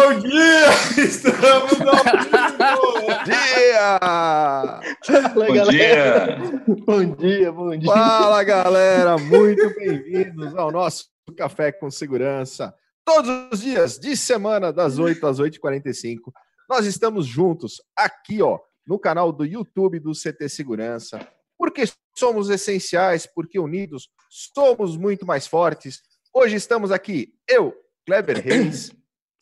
[0.00, 0.70] Bom dia!
[1.04, 3.24] Estamos ao vivo!
[3.24, 3.98] dia!
[3.98, 5.70] Fala, bom galera.
[5.70, 6.76] dia!
[6.86, 7.92] Bom dia, bom dia!
[7.92, 9.18] Fala, galera!
[9.18, 12.72] Muito bem-vindos ao nosso Café com Segurança.
[13.04, 16.32] Todos os dias de semana, das 8 às 8h45.
[16.70, 21.18] Nós estamos juntos aqui, ó, no canal do YouTube do CT Segurança.
[21.58, 21.82] Porque
[22.16, 26.02] somos essenciais, porque unidos somos muito mais fortes.
[26.32, 27.74] Hoje estamos aqui, eu,
[28.06, 28.92] Kleber Reis,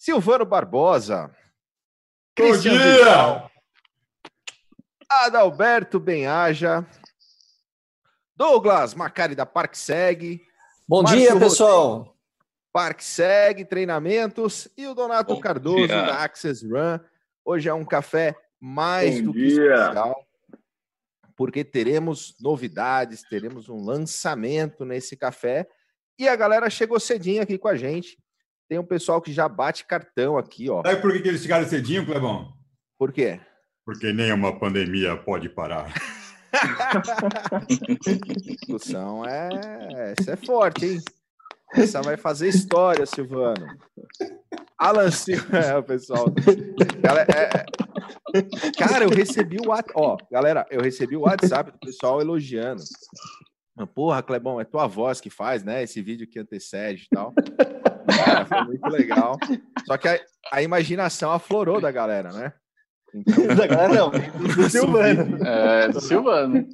[0.07, 1.35] Silvano Barbosa,
[2.39, 2.71] Bom dia!
[2.71, 3.51] Vidal,
[5.11, 6.87] Adalberto Benhaja,
[8.37, 10.47] Douglas Macari da Parque Segue.
[10.87, 12.17] Bom Márcio dia, pessoal.
[12.73, 16.03] Parque Segue Treinamentos e o Donato Bom Cardoso dia.
[16.03, 17.01] da Access Run.
[17.45, 19.57] Hoje é um café mais Bom do dia.
[19.57, 20.25] que especial,
[21.35, 25.69] porque teremos novidades, teremos um lançamento nesse café.
[26.17, 28.17] E a galera chegou cedinho aqui com a gente.
[28.69, 30.83] Tem um pessoal que já bate cartão aqui, ó.
[30.83, 32.53] Sabe por que, eles chegaram cedinho, Clebão?
[32.99, 33.41] Por quê?
[33.85, 35.93] Porque nenhuma pandemia pode parar.
[38.43, 39.49] discussão é.
[40.19, 41.01] Essa é forte, hein?
[41.75, 43.67] Essa vai fazer história, Silvano.
[44.79, 46.27] Alan Silva, é, pessoal.
[47.01, 47.65] Galera, é...
[48.39, 48.73] é.
[48.79, 49.93] Cara, eu recebi o WhatsApp.
[49.95, 52.83] Ó, galera, eu recebi o WhatsApp do pessoal elogiando.
[53.95, 55.83] Porra, Clebão, é tua voz que faz, né?
[55.83, 57.35] Esse vídeo que antecede e tal.
[58.27, 59.39] Cara, foi muito legal.
[59.87, 60.21] Só que a,
[60.53, 62.53] a, imaginação aflorou da galera, né?
[63.15, 64.11] Então, da galera não,
[64.55, 65.47] do Silvano.
[65.47, 66.67] É, do Silvano.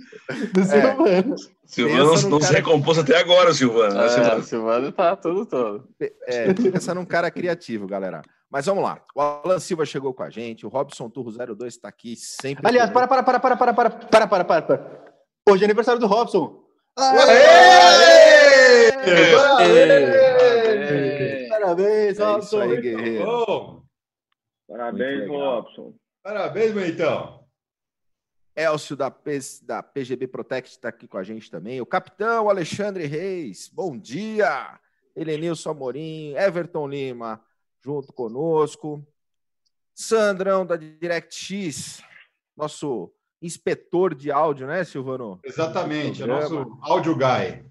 [0.53, 0.65] Do é.
[0.65, 1.37] Silvano.
[1.67, 2.53] Silvano não, não cara...
[2.53, 3.95] se recompôs até agora, Silvano.
[3.95, 4.43] Né, é, Silvano.
[4.43, 5.89] Silvano tá tudo todo.
[6.27, 8.23] É, pensa num cara criativo, galera.
[8.51, 9.01] Mas vamos lá.
[9.15, 12.67] O Alan Silva chegou com a gente, o Robson Turro 02 está aqui sempre.
[12.67, 15.03] Aliás, para, para, para, para, para, para, para, para, para, para.
[15.49, 16.63] Hoje é aniversário do Robson.
[16.99, 17.93] Aê!
[19.59, 20.32] Aê!
[21.77, 22.61] Parabéns, é Robson.
[22.61, 23.85] Aí, guerreiro.
[24.69, 25.95] Parabéns, Robson.
[26.23, 27.43] Parabéns, então.
[28.55, 31.81] Elcio da, P, da PGB Protect está aqui com a gente também.
[31.81, 34.79] O capitão Alexandre Reis, bom dia.
[35.17, 37.43] Helenilson Amorim, Everton Lima,
[37.81, 39.07] junto conosco.
[39.95, 42.03] Sandrão da DirectX,
[42.57, 45.39] nosso inspetor de áudio, né, Silvano?
[45.45, 47.65] Exatamente, é nosso áudio guy.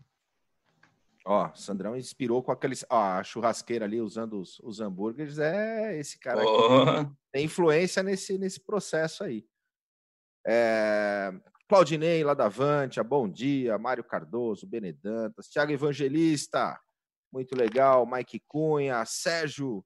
[1.26, 2.84] Ó, Sandrão inspirou com aqueles.
[2.90, 5.38] Ó, a churrasqueira ali usando os, os hambúrgueres.
[5.38, 7.06] É esse cara oh.
[7.32, 9.46] tem influência nesse, nesse processo aí.
[10.46, 11.32] É,
[11.70, 13.78] Claudinei lá da Vantia, bom dia.
[13.78, 16.80] Mário Cardoso, Benedantas, Thiago Evangelista,
[17.32, 18.06] muito legal.
[18.06, 19.86] Mike Cunha, Sérgio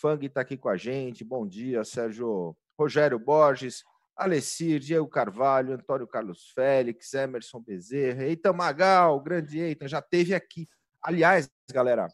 [0.00, 1.84] Fang está aqui com a gente, bom dia.
[1.84, 3.82] Sérgio Rogério Borges,
[4.16, 10.68] Alessir, Diego Carvalho, Antônio Carlos Félix, Emerson Bezerra, Eitan Magal, grande Eitan, já teve aqui.
[11.06, 12.08] Aliás, galera,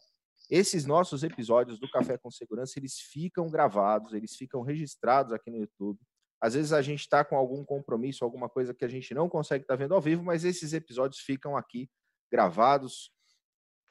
[0.51, 5.57] esses nossos episódios do Café com Segurança, eles ficam gravados, eles ficam registrados aqui no
[5.57, 5.99] YouTube.
[6.39, 9.63] Às vezes a gente está com algum compromisso, alguma coisa que a gente não consegue
[9.63, 11.89] estar tá vendo ao vivo, mas esses episódios ficam aqui
[12.31, 13.11] gravados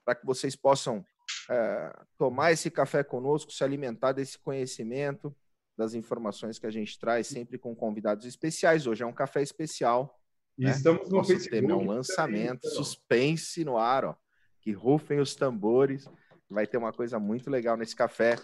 [0.05, 1.05] para que vocês possam
[1.51, 5.35] é, tomar esse café conosco, se alimentar desse conhecimento
[5.77, 8.87] das informações que a gente traz, sempre com convidados especiais.
[8.87, 10.17] Hoje é um café especial.
[10.57, 10.71] E né?
[10.71, 11.61] estamos no Nosso Facebook.
[11.61, 12.71] Tema é um lançamento, também, então.
[12.71, 14.17] suspense no ar, ó.
[14.62, 16.09] Que rufem os tambores.
[16.49, 18.37] Vai ter uma coisa muito legal nesse café.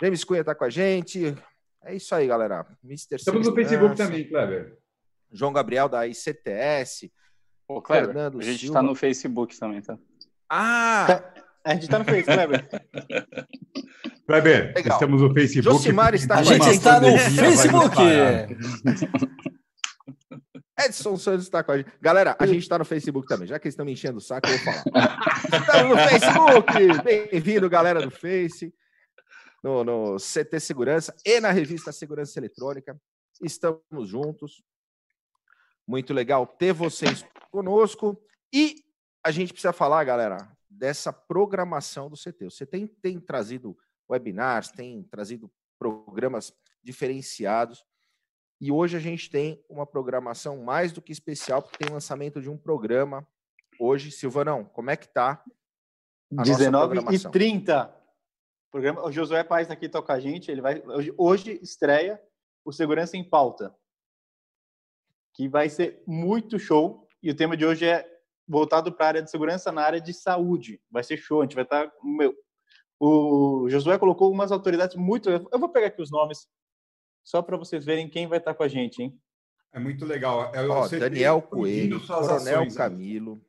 [0.00, 1.34] James Cunha está com a gente.
[1.84, 2.66] É isso aí, galera.
[2.84, 3.16] Mr.
[3.16, 4.76] Estamos no Facebook também, Kleber.
[5.32, 7.12] João Gabriel da ICTS.
[7.68, 9.96] Ô, Kleber, Fernando a gente está no Facebook também, tá?
[10.48, 11.06] Ah!
[11.06, 11.34] Tá.
[11.64, 12.68] A gente está no Facebook, Kleber.
[14.26, 14.94] Kleber, Legal.
[14.94, 15.76] estamos no Facebook.
[15.76, 17.96] Josimar está A gente está no Facebook.
[20.84, 21.92] Edson Santos está com a gente.
[22.00, 23.46] Galera, a gente está no Facebook também.
[23.46, 25.20] Já que eles estão me enchendo o saco, eu vou falar.
[25.44, 27.02] Estamos no Facebook.
[27.04, 28.74] Bem-vindo, galera do Face.
[29.62, 32.98] No, no CT Segurança e na revista Segurança Eletrônica.
[33.42, 34.62] Estamos juntos.
[35.86, 38.18] Muito legal ter vocês conosco.
[38.52, 38.76] E
[39.22, 42.44] a gente precisa falar, galera, dessa programação do CT.
[42.44, 43.76] Você tem, tem trazido
[44.08, 47.84] webinars, tem trazido programas diferenciados.
[48.60, 52.50] E hoje a gente tem uma programação mais do que especial, porque tem lançamento de
[52.50, 53.26] um programa
[53.78, 54.10] hoje.
[54.10, 55.42] Silvanão, como é que tá?
[56.30, 57.96] 19 e 30.
[58.70, 60.50] Programa, o Josué Paes está aqui toca com a gente.
[60.50, 62.22] Ele vai hoje, hoje estreia
[62.64, 63.74] o Segurança em Pauta,
[65.34, 67.08] que vai ser muito show.
[67.22, 68.06] E o tema de hoje é
[68.46, 70.80] voltado para a área de segurança na área de saúde.
[70.90, 71.88] Vai ser show, a gente vai estar.
[71.88, 72.36] Tá, meu,
[72.98, 75.30] o Josué colocou algumas autoridades muito.
[75.30, 76.46] Eu vou pegar aqui os nomes,
[77.22, 79.18] só para vocês verem quem vai estar tá com a gente, hein?
[79.72, 80.52] É muito legal.
[80.54, 83.40] É, Ó, Daniel Coelho, Coronel ações, Camilo.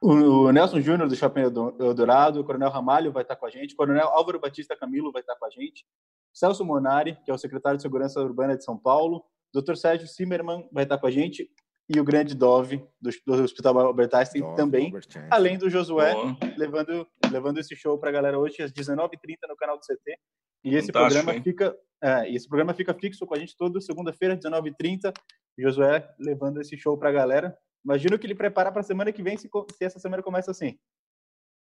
[0.00, 1.42] O Nelson Júnior do Shopping
[1.78, 5.20] Eldorado, o Coronel Ramalho vai estar com a gente, o Coronel Álvaro Batista Camilo vai
[5.20, 5.86] estar com a gente,
[6.32, 9.24] Celso Monari, que é o secretário de Segurança Urbana de São Paulo,
[9.54, 9.76] Dr.
[9.76, 11.48] Sérgio Zimmermann vai estar com a gente
[11.88, 15.28] e o grande Dove do, do Hospital Albert Einstein Dove, também, Albert Einstein.
[15.30, 16.14] além do Josué
[16.56, 20.18] levando levando esse show para a galera hoje às 19h30 no canal do CT.
[20.64, 21.42] E esse Fantástico, programa hein?
[21.42, 25.12] fica é, esse programa fica fixo com a gente toda segunda-feira, 19h30.
[25.56, 27.56] Josué levando esse show para a galera.
[27.84, 30.76] Imagino que ele prepara para a semana que vem, se, se, essa semana começa assim.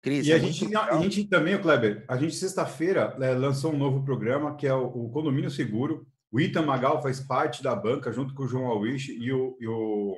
[0.01, 4.05] Cris, e a gente, a gente também, Kleber, a gente sexta-feira é, lançou um novo
[4.05, 6.07] programa que é o, o Condomínio Seguro.
[6.31, 9.67] O Ita Magal faz parte da banca, junto com o João Alwish e o, e
[9.67, 10.15] o...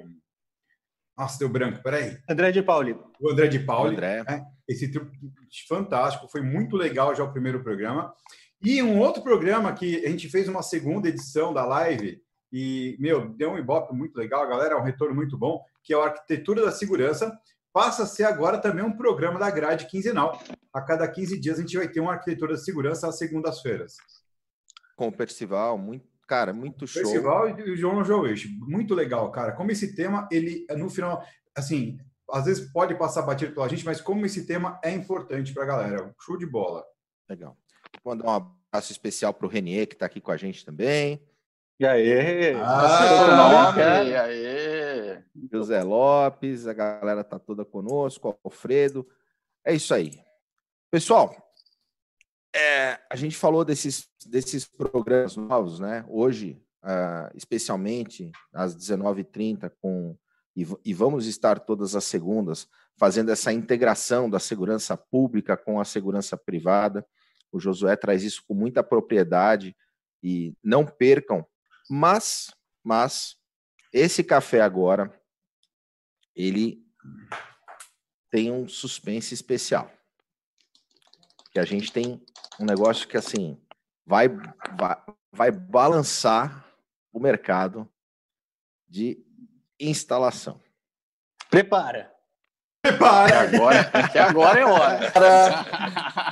[1.18, 2.18] Nossa, deu branco, peraí.
[2.30, 2.96] André de Pauli.
[3.20, 3.96] O André de Pauli.
[3.96, 4.24] André.
[4.28, 4.92] É, esse
[5.68, 8.14] fantástico, foi muito legal já o primeiro programa.
[8.64, 12.22] E um outro programa que a gente fez uma segunda edição da live,
[12.52, 16.04] e, meu, deu um ibope muito legal, galera, um retorno muito bom, que é a
[16.04, 17.36] Arquitetura da Segurança.
[17.74, 20.40] Passa a ser agora também um programa da grade quinzenal.
[20.74, 23.96] A cada 15 dias a gente vai ter uma Arquitetura da Segurança às segundas-feiras.
[24.96, 27.02] Com o Percival, muito, cara, muito show.
[27.02, 28.26] Percival e o João João
[28.60, 29.54] muito legal, cara.
[29.54, 31.24] Como esse tema, ele, no final,
[31.56, 31.98] assim,
[32.30, 35.68] às vezes pode passar batido pela gente, mas como esse tema é importante para a
[35.68, 36.14] galera.
[36.20, 36.84] Show de bola.
[37.30, 37.58] Legal.
[38.04, 41.22] Mandar um abraço especial para o Renier, que está aqui com a gente também.
[41.80, 42.54] E aí?
[42.56, 45.24] Ah, e aí?
[45.52, 49.08] José Lopes, a galera tá toda conosco, Alfredo.
[49.66, 50.12] É isso aí.
[50.92, 51.36] Pessoal,
[52.56, 56.06] é, a gente falou desses, desses programas novos, né?
[56.08, 60.18] Hoje, uh, especialmente às 19h30, com,
[60.56, 62.68] e, e vamos estar todas as segundas
[62.98, 67.06] fazendo essa integração da segurança pública com a segurança privada.
[67.52, 69.76] O Josué traz isso com muita propriedade
[70.24, 71.46] e não percam.
[71.90, 72.52] Mas,
[72.84, 73.36] mas
[73.92, 75.12] esse café agora
[76.36, 76.86] ele
[78.30, 79.92] tem um suspense especial.
[81.52, 82.24] Que a gente tem
[82.60, 83.62] um negócio que assim
[84.06, 84.30] vai
[84.78, 86.66] vai, vai balançar
[87.12, 87.92] o mercado
[88.88, 89.26] de
[89.80, 90.62] instalação.
[91.50, 92.14] Prepara.
[92.82, 93.42] Prepara.
[93.42, 95.00] Agora, que agora é hora.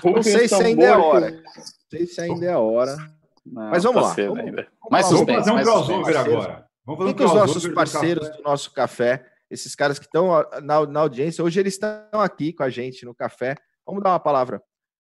[0.04, 1.32] Não sei se ainda é hora.
[1.32, 2.98] Não sei se ainda é hora.
[3.46, 4.16] Não, Mas vamos tá lá.
[4.16, 6.68] Vamos, vamos, mais vamos fazer um crossover agora.
[6.86, 10.30] Vamos fazer um crossover os nossos parceiros do, do, nosso café, esses caras que estão
[10.62, 13.56] na, na audiência, hoje eles estão aqui com a gente no café.
[13.86, 14.62] Vamos dar uma palavra.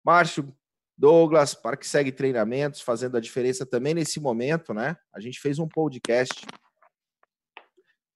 [0.04, 0.54] Márcio,
[0.98, 4.98] Douglas, para que segue treinamentos, fazendo a diferença também nesse momento, né?
[5.14, 6.46] A gente fez um podcast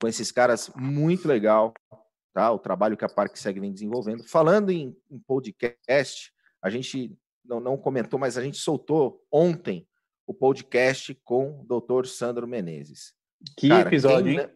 [0.01, 1.73] com esses caras muito legal
[2.33, 2.51] tá?
[2.51, 4.23] O trabalho que a Parque Segue vem desenvolvendo.
[4.23, 7.15] Falando em, em podcast, a gente
[7.45, 9.87] não, não, comentou, mas a gente soltou ontem
[10.25, 13.13] o podcast com o doutor Sandro Menezes.
[13.57, 14.49] Que Cara, episódio, quem,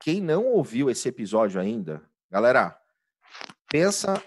[0.00, 2.78] quem, não ouviu esse episódio ainda, galera,
[3.70, 4.22] pensa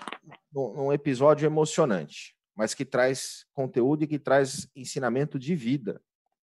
[0.54, 6.02] num episódio emocionante, mas que traz conteúdo e que traz ensinamento de vida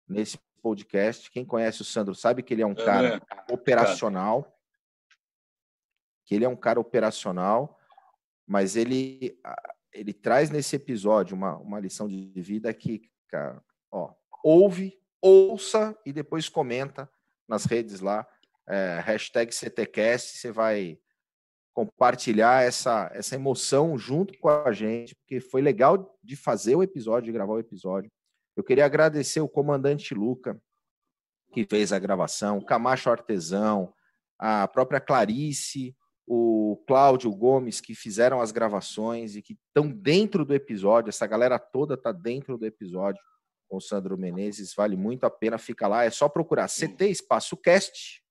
[0.07, 1.31] nesse podcast.
[1.31, 4.55] Quem conhece o Sandro sabe que ele é um é, cara é, operacional,
[6.25, 7.79] que ele é um cara operacional,
[8.47, 9.39] mas ele,
[9.93, 13.61] ele traz nesse episódio uma, uma lição de vida que, cara,
[13.91, 17.09] ó, ouve, ouça e depois comenta
[17.47, 18.27] nas redes lá,
[18.67, 20.99] é, hashtag CTCast, você vai
[21.73, 27.25] compartilhar essa, essa emoção junto com a gente, porque foi legal de fazer o episódio,
[27.25, 28.11] de gravar o episódio.
[28.55, 30.61] Eu queria agradecer o comandante Luca,
[31.51, 33.93] que fez a gravação, o Camacho Artesão,
[34.37, 40.53] a própria Clarice, o Cláudio Gomes, que fizeram as gravações e que estão dentro do
[40.53, 41.09] episódio.
[41.09, 43.21] Essa galera toda está dentro do episódio
[43.67, 44.73] com o Sandro Menezes.
[44.75, 46.05] Vale muito a pena, fica lá.
[46.05, 48.23] É só procurar CT Espaço Cast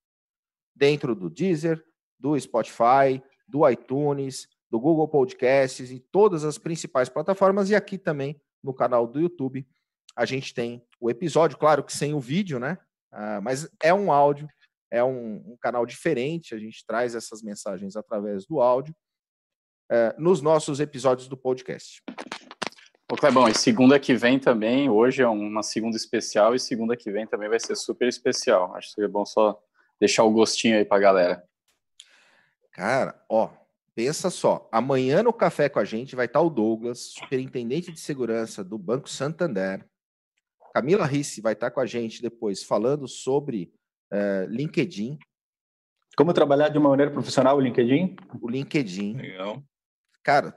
[0.75, 1.85] dentro do Deezer,
[2.19, 7.69] do Spotify, do iTunes, do Google Podcasts e todas as principais plataformas.
[7.69, 9.67] E aqui também no canal do YouTube
[10.17, 12.79] a gente tem o episódio, claro que sem o vídeo, né?
[13.11, 14.49] Ah, mas é um áudio
[14.93, 18.95] é um, um canal diferente, a gente traz essas mensagens através do áudio
[19.91, 22.03] é, nos nossos episódios do podcast.
[23.11, 27.11] Ô Clebão, e segunda que vem também, hoje é uma segunda especial e segunda que
[27.11, 28.77] vem também vai ser super especial.
[28.77, 29.59] Acho que é bom só
[29.99, 31.43] deixar o gostinho aí pra galera.
[32.71, 33.49] Cara, ó,
[33.95, 38.63] pensa só, amanhã no café com a gente vai estar o Douglas, superintendente de segurança
[38.63, 39.87] do Banco Santander.
[40.75, 43.73] Camila Risse vai estar com a gente depois falando sobre
[44.13, 45.19] uh, LinkedIn.
[46.17, 48.17] Como trabalhar de uma maneira profissional o LinkedIn?
[48.41, 49.17] O LinkedIn.
[49.17, 49.63] Legal.
[50.23, 50.57] Cara,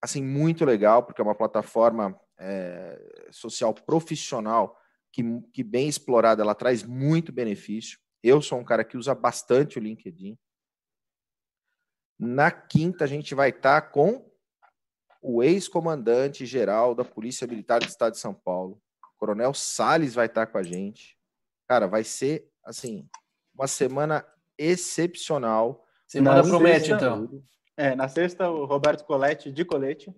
[0.00, 4.78] assim, muito legal, porque é uma plataforma é, social profissional
[5.12, 7.98] que, que, bem explorada, ela traz muito benefício.
[8.22, 10.38] Eu sou um cara que usa bastante o LinkedIn.
[12.18, 14.30] Na quinta, a gente vai estar tá com
[15.20, 18.80] o ex-comandante geral da Polícia Militar do Estado de São Paulo,
[19.16, 21.18] Coronel Sales, vai estar tá com a gente.
[21.68, 23.08] Cara, vai ser, assim,
[23.54, 24.26] uma semana
[24.58, 25.86] excepcional.
[26.06, 27.42] Semana promete, então.
[27.76, 30.14] É, na sexta, o Roberto Coletti, de colete.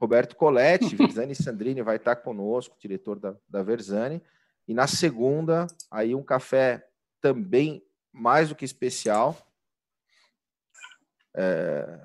[0.00, 4.22] Roberto Coletti, Verzani Sandrini vai estar conosco, diretor da, da Verzani.
[4.66, 6.88] E na segunda, aí um café
[7.20, 9.36] também mais do que especial.
[11.34, 12.00] É,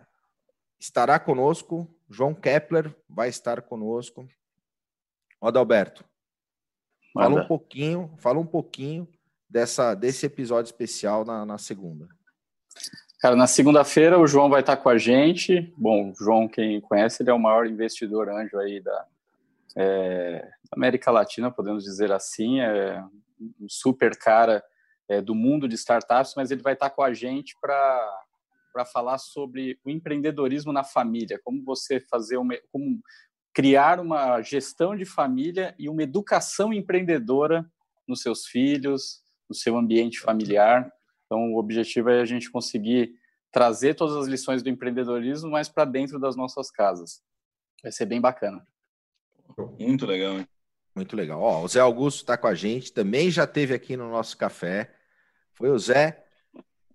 [0.80, 4.28] estará conosco, João Kepler vai estar conosco.
[5.40, 6.04] O Adalberto,
[7.14, 9.08] fala um pouquinho, fala um pouquinho
[9.52, 12.08] dessa, desse episódio especial na, na segunda.
[13.20, 15.72] Cara, na segunda-feira o João vai estar com a gente.
[15.78, 19.06] Bom, o João, quem conhece, ele é o maior investidor anjo aí da
[19.78, 22.62] é, América Latina, podemos dizer assim.
[22.62, 23.04] É
[23.60, 24.64] um super cara
[25.10, 29.78] é, do mundo de startups, mas ele vai estar com a gente para falar sobre
[29.84, 33.02] o empreendedorismo na família, como você fazer uma, como
[33.54, 37.70] criar uma gestão de família e uma educação empreendedora
[38.08, 39.21] nos seus filhos,
[39.52, 40.90] no seu ambiente familiar.
[41.26, 43.14] Então, o objetivo é a gente conseguir
[43.52, 47.22] trazer todas as lições do empreendedorismo mais para dentro das nossas casas.
[47.84, 48.66] Vai ser bem bacana.
[49.78, 50.48] Muito legal, hein?
[50.96, 51.42] Muito legal.
[51.42, 54.94] Ó, o Zé Augusto está com a gente, também já teve aqui no nosso café.
[55.54, 56.24] Foi o Zé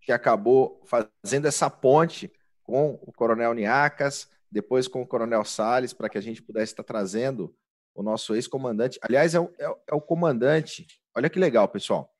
[0.00, 2.32] que acabou fazendo essa ponte
[2.62, 6.84] com o Coronel Niacas, depois com o Coronel Sales, para que a gente pudesse estar
[6.84, 7.54] trazendo
[7.94, 8.98] o nosso ex-comandante.
[9.02, 10.86] Aliás, é o, é, é o comandante.
[11.14, 12.15] Olha que legal, pessoal.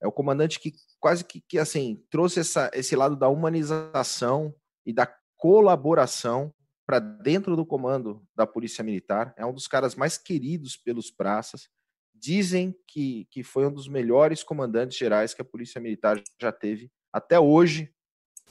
[0.00, 4.54] É o comandante que quase que, que assim trouxe essa, esse lado da humanização
[4.86, 6.52] e da colaboração
[6.86, 9.34] para dentro do comando da Polícia Militar.
[9.36, 11.68] É um dos caras mais queridos pelos praças.
[12.14, 16.90] Dizem que, que foi um dos melhores comandantes gerais que a Polícia Militar já teve
[17.12, 17.92] até hoje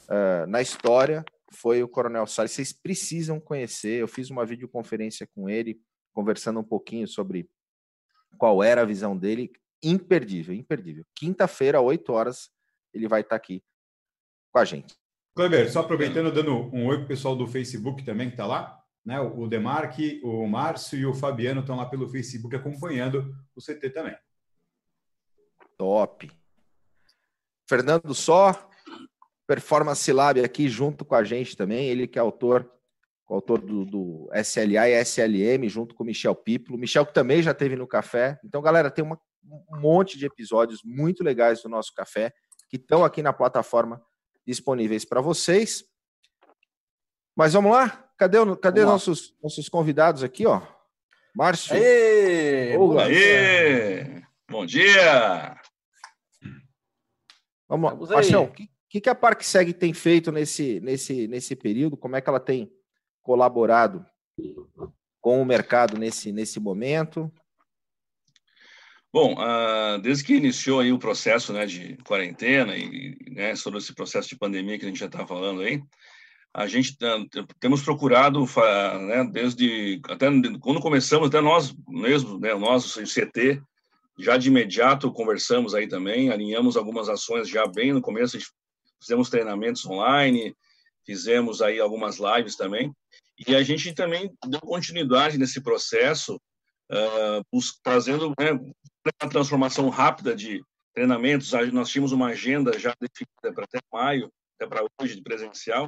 [0.04, 1.26] uh, na história.
[1.52, 2.52] Foi o Coronel Salles.
[2.52, 4.02] Vocês precisam conhecer.
[4.02, 5.82] Eu fiz uma videoconferência com ele,
[6.14, 7.50] conversando um pouquinho sobre
[8.38, 9.52] qual era a visão dele
[9.84, 11.06] imperdível, imperdível.
[11.16, 12.50] Quinta-feira, 8 horas,
[12.94, 13.64] ele vai estar aqui
[14.52, 14.96] com a gente.
[15.36, 18.82] Kleber, só aproveitando, dando um oi para o pessoal do Facebook também que está lá.
[19.06, 19.20] Né?
[19.20, 24.18] O Demarque, o Márcio e o Fabiano estão lá pelo Facebook acompanhando o CT também.
[25.78, 26.30] Top.
[27.70, 28.70] Fernando Só,
[29.46, 31.88] Performance Lab aqui junto com a gente também.
[31.88, 32.70] Ele que é autor,
[33.30, 36.78] autor do, do SLA e SLM, junto com o Michel Piplo.
[36.78, 38.40] Michel que também já teve no café.
[38.44, 39.20] Então, galera, tem uma
[39.70, 42.34] um monte de episódios muito legais do nosso café
[42.70, 44.02] que estão aqui na plataforma
[44.46, 45.84] disponíveis para vocês.
[47.36, 48.10] Mas vamos lá?
[48.18, 49.36] Cadê, cadê vamos nossos, lá.
[49.44, 50.62] nossos convidados aqui, ó?
[51.36, 51.76] Márcio.
[51.76, 52.76] Aê!
[53.00, 54.24] Aê!
[54.50, 55.56] Bom dia!
[57.68, 58.16] Vamos lá.
[58.16, 61.98] Marcelo, o que, que a ParkSeg tem feito nesse, nesse, nesse período?
[61.98, 62.72] Como é que ela tem
[63.22, 64.06] colaborado
[65.22, 67.32] com o mercado nesse, nesse momento?
[69.20, 73.92] Bom, uh, desde que iniciou aí o processo né, de quarentena e né, sobre esse
[73.92, 75.82] processo de pandemia que a gente já está falando aí,
[76.54, 78.46] a gente uh, temos procurado,
[79.08, 80.28] né, desde até
[80.60, 83.60] quando começamos, até nós mesmos, né, nós, o CT,
[84.20, 88.38] já de imediato conversamos aí também, alinhamos algumas ações já bem no começo,
[89.02, 90.56] fizemos treinamentos online,
[91.04, 92.94] fizemos aí algumas lives também,
[93.48, 96.40] e a gente também deu continuidade nesse processo,
[96.92, 98.52] uh, trazendo né,
[99.22, 101.52] uma transformação rápida de treinamentos.
[101.72, 105.88] Nós tínhamos uma agenda já definida para até maio, até para hoje, de presencial,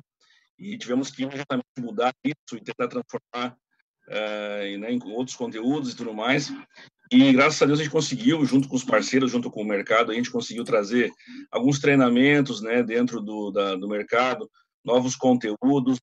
[0.57, 3.57] e tivemos que imediatamente mudar isso e tentar transformar
[4.07, 6.51] uh, né, em outros conteúdos e tudo mais.
[7.11, 10.11] E graças a Deus a gente conseguiu, junto com os parceiros, junto com o mercado,
[10.11, 11.11] a gente conseguiu trazer
[11.49, 14.47] alguns treinamentos né, dentro do, da, do mercado,
[14.85, 15.97] novos conteúdos,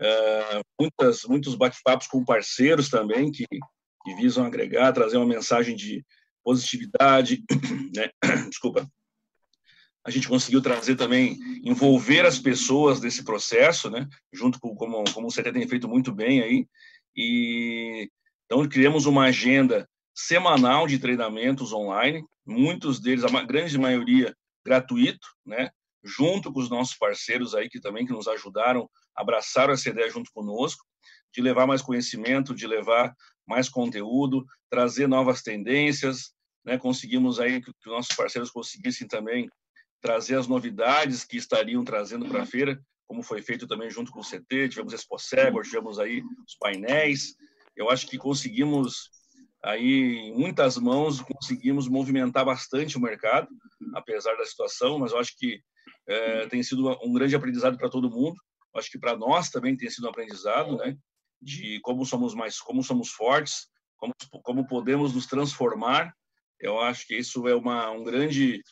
[0.00, 6.02] uh, muitas, muitos bate-papos com parceiros também que, que visam agregar, trazer uma mensagem de,
[6.46, 7.42] positividade,
[7.92, 8.08] né?
[8.48, 8.88] desculpa,
[10.04, 14.08] a gente conseguiu trazer também, envolver as pessoas nesse processo, né?
[14.32, 16.68] Junto com, como, como o CT tem feito muito bem aí,
[17.16, 18.08] e
[18.44, 24.32] então criamos uma agenda semanal de treinamentos online, muitos deles, a grande maioria
[24.64, 25.68] gratuito, né?
[26.04, 30.30] Junto com os nossos parceiros aí que também que nos ajudaram, abraçaram essa ideia junto
[30.32, 30.86] conosco,
[31.34, 33.12] de levar mais conhecimento, de levar
[33.44, 36.35] mais conteúdo, trazer novas tendências,
[36.66, 39.48] né, conseguimos aí que, que nossos parceiros conseguissem também
[40.00, 44.20] trazer as novidades que estariam trazendo para a feira, como foi feito também junto com
[44.20, 47.36] o CT, tivemos Expo Cego, tivemos aí os painéis.
[47.76, 49.10] Eu acho que conseguimos
[49.62, 53.48] aí em muitas mãos conseguimos movimentar bastante o mercado,
[53.94, 55.60] apesar da situação, mas eu acho que
[56.08, 58.36] é, tem sido um grande aprendizado para todo mundo.
[58.74, 60.96] Acho que para nós também tem sido um aprendizado, né?
[61.40, 66.14] De como somos mais, como somos fortes, como, como podemos nos transformar.
[66.60, 68.62] Eu acho que isso é uma, um grande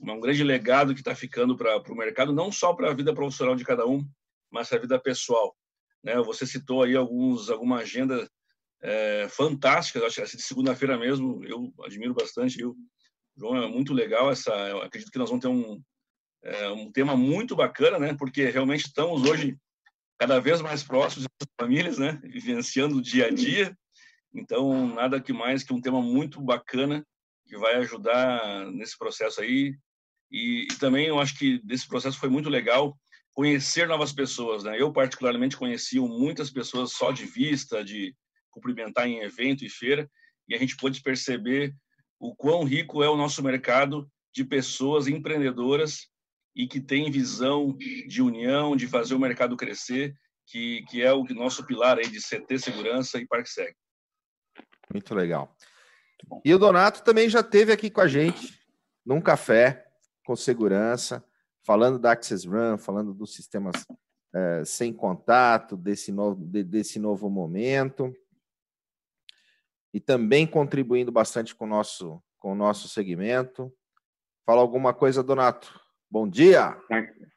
[0.00, 3.54] um grande legado que está ficando para o mercado, não só para a vida profissional
[3.54, 4.04] de cada um,
[4.50, 5.56] mas para a vida pessoal.
[6.02, 6.16] Né?
[6.22, 8.28] Você citou aí alguns, alguma agenda
[8.82, 12.74] é, fantástica, acho que essa de segunda-feira mesmo, eu admiro bastante, eu,
[13.36, 15.80] João, é muito legal essa, acredito que nós vamos ter um,
[16.42, 18.14] é, um tema muito bacana, né?
[18.18, 19.56] Porque realmente estamos hoje
[20.18, 22.20] cada vez mais próximos das famílias, né?
[22.24, 23.76] Vivenciando o dia a dia.
[24.34, 27.06] Então, nada que mais que um tema muito bacana
[27.52, 29.76] que vai ajudar nesse processo aí.
[30.30, 32.98] E, e também eu acho que desse processo foi muito legal
[33.34, 34.80] conhecer novas pessoas, né?
[34.80, 38.16] Eu particularmente conheci muitas pessoas só de vista, de
[38.50, 40.10] cumprimentar em evento e feira,
[40.48, 41.74] e a gente pôde perceber
[42.18, 46.08] o quão rico é o nosso mercado de pessoas empreendedoras
[46.56, 50.14] e que têm visão de união, de fazer o mercado crescer,
[50.46, 53.74] que, que é o nosso pilar aí de CT Segurança e ParkSeg.
[54.90, 55.54] Muito legal.
[56.44, 58.60] E o Donato também já teve aqui com a gente
[59.04, 59.86] num café
[60.24, 61.24] com segurança,
[61.64, 63.86] falando da Access Run, falando dos sistemas
[64.34, 68.14] é, sem contato, desse novo, de, desse novo momento
[69.92, 73.70] e também contribuindo bastante com o nosso, com o nosso segmento.
[74.46, 75.78] Fala alguma coisa, Donato.
[76.10, 76.76] Bom dia!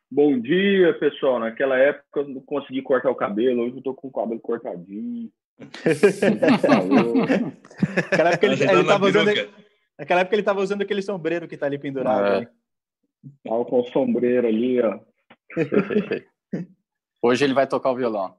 [0.09, 1.39] Bom dia, pessoal.
[1.39, 5.29] Naquela época eu não consegui cortar o cabelo, hoje eu tô com o cabelo cortadinho.
[8.11, 9.31] naquela época ele, ele tava usando,
[9.97, 12.43] naquela época ele estava usando aquele sombreiro que está ali pendurado.
[12.43, 12.49] É.
[13.43, 14.99] Tava com o sombreiro ali, ó.
[17.21, 18.37] Hoje ele vai tocar o violão.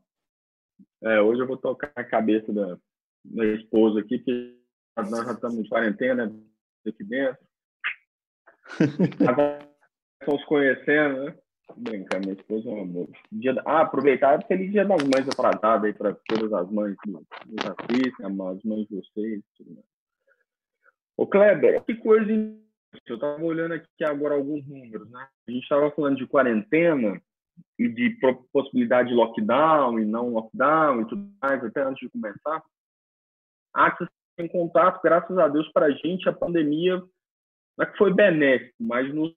[1.03, 2.79] É, hoje eu vou tocar a cabeça da,
[3.25, 4.57] minha esposa aqui, que
[4.97, 6.33] nós já estamos em quarentena
[6.87, 7.39] aqui dentro.
[10.21, 11.39] Estamos conhecendo, né?
[11.67, 13.09] Cara, minha esposa é um amor.
[13.31, 13.63] Dia da...
[13.67, 18.27] Ah, aproveitar feliz dia das mães atrasado aí para todas as mães que nos assistem,
[18.27, 19.43] as mães de vocês.
[19.61, 19.85] Mais.
[21.17, 22.31] Ô, Kleber, que coisa.
[23.07, 25.29] Eu estava olhando aqui agora alguns números, né?
[25.47, 27.21] A gente estava falando de quarentena
[27.79, 28.19] e de
[28.53, 32.63] possibilidade de lockdown e não lockdown e tudo mais, até antes de começar.
[33.75, 36.97] Axis em contato, graças a Deus, para a gente, a pandemia
[37.77, 39.35] não é que foi benéfico, mas nos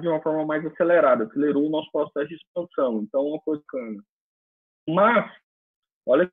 [0.00, 3.02] de uma forma mais acelerada, acelerou o nosso processo de expansão.
[3.02, 4.02] Então, uma coisa bacana.
[4.88, 5.32] Mas,
[6.06, 6.32] olha que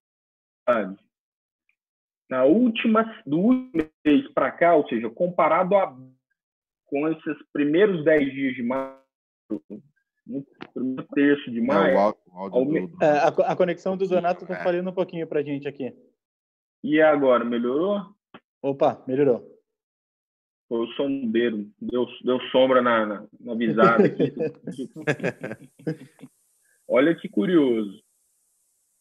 [2.30, 5.98] na última, do último mês para cá, ou seja, comparado a,
[6.86, 9.00] com esses primeiros 10 dias de maio,
[10.28, 11.98] no primeiro terço de maio.
[11.98, 13.04] É, o áudio, do...
[13.04, 14.64] é, a, a, conexão do Donato está é.
[14.64, 15.92] falhando um pouquinho para a gente aqui.
[16.84, 18.02] E agora, melhorou?
[18.62, 19.59] Opa, melhorou.
[20.70, 24.32] Foi o sombreiro, deu, deu sombra na, na, na visada aqui.
[26.88, 28.02] Olha que curioso.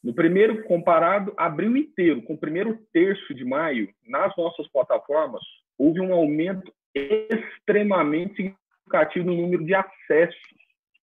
[0.02, 5.42] No primeiro comparado, abril inteiro, com o primeiro terço de maio, nas nossas plataformas,
[5.76, 10.40] houve um aumento extremamente significativo no número de acessos,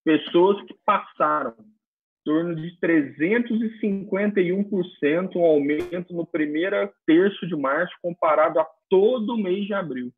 [0.04, 1.56] pessoas que passaram
[2.26, 9.68] torno de 351% um aumento no primeiro terço de março comparado a todo o mês
[9.68, 10.12] de abril.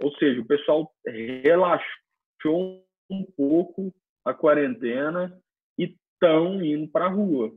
[0.00, 3.92] Ou seja, o pessoal relaxou um pouco
[4.24, 5.36] a quarentena
[5.78, 7.52] e estão indo para a rua.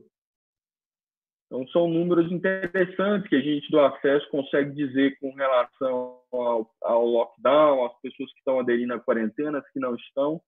[1.46, 7.06] Então, são números interessantes que a gente do acesso consegue dizer com relação ao, ao
[7.06, 10.40] lockdown, as pessoas que estão aderindo à quarentena, as que não estão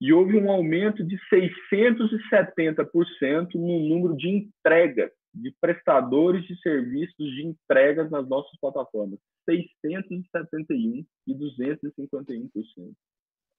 [0.00, 7.46] e houve um aumento de 670% no número de entregas, de prestadores de serviços de
[7.46, 9.18] entregas nas nossas plataformas.
[9.46, 12.50] 671 e 251%.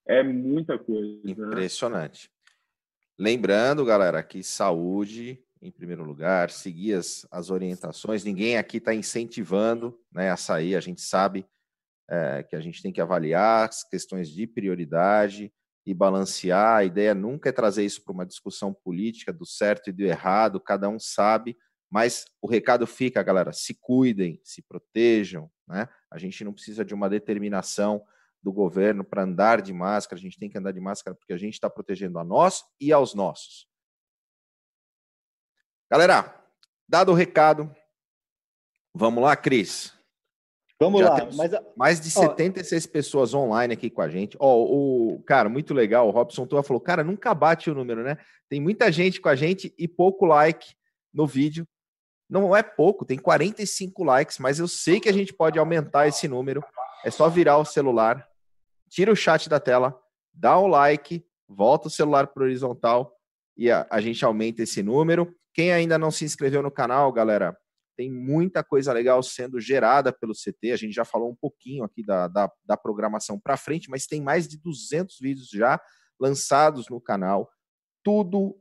[0.07, 1.21] É muita coisa.
[1.23, 1.31] Né?
[1.31, 2.29] Impressionante.
[2.29, 2.55] Né?
[3.17, 8.23] Lembrando, galera, que saúde em primeiro lugar, seguir as, as orientações.
[8.23, 10.75] Ninguém aqui está incentivando né, a sair.
[10.75, 11.45] A gente sabe
[12.09, 15.51] é, que a gente tem que avaliar as questões de prioridade
[15.85, 16.77] e balancear.
[16.77, 20.59] A ideia nunca é trazer isso para uma discussão política do certo e do errado,
[20.59, 21.57] cada um sabe,
[21.89, 25.87] mas o recado fica, galera, se cuidem, se protejam, né?
[26.11, 28.03] A gente não precisa de uma determinação
[28.41, 31.37] do governo para andar de máscara, a gente tem que andar de máscara porque a
[31.37, 33.67] gente está protegendo a nós e aos nossos.
[35.89, 36.43] Galera,
[36.87, 37.73] dado o recado,
[38.93, 39.94] vamos lá, Cris.
[40.79, 41.29] Vamos Já lá.
[41.33, 44.35] Mas, mais de 76 ó, pessoas online aqui com a gente.
[44.39, 46.07] Ó, o cara, muito legal.
[46.07, 48.17] O Robson Tua falou: cara, nunca bate o número, né?
[48.49, 50.75] Tem muita gente com a gente e pouco like
[51.13, 51.65] no vídeo.
[52.29, 56.27] Não é pouco, tem 45 likes, mas eu sei que a gente pode aumentar esse
[56.27, 56.63] número.
[57.05, 58.27] É só virar o celular,
[58.89, 59.97] tira o chat da tela,
[60.33, 63.15] dá o like, volta o celular para horizontal
[63.55, 65.33] e a, a gente aumenta esse número.
[65.53, 67.55] Quem ainda não se inscreveu no canal, galera,
[67.95, 70.71] tem muita coisa legal sendo gerada pelo CT.
[70.71, 74.21] A gente já falou um pouquinho aqui da, da, da programação para frente, mas tem
[74.21, 75.79] mais de 200 vídeos já
[76.19, 77.49] lançados no canal.
[78.03, 78.59] Tudo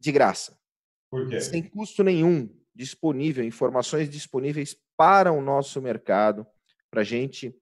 [0.00, 0.58] de graça.
[1.10, 1.40] Por quê?
[1.40, 2.48] Sem custo nenhum.
[2.74, 6.46] Disponível, informações disponíveis para o nosso mercado,
[6.90, 7.54] para a gente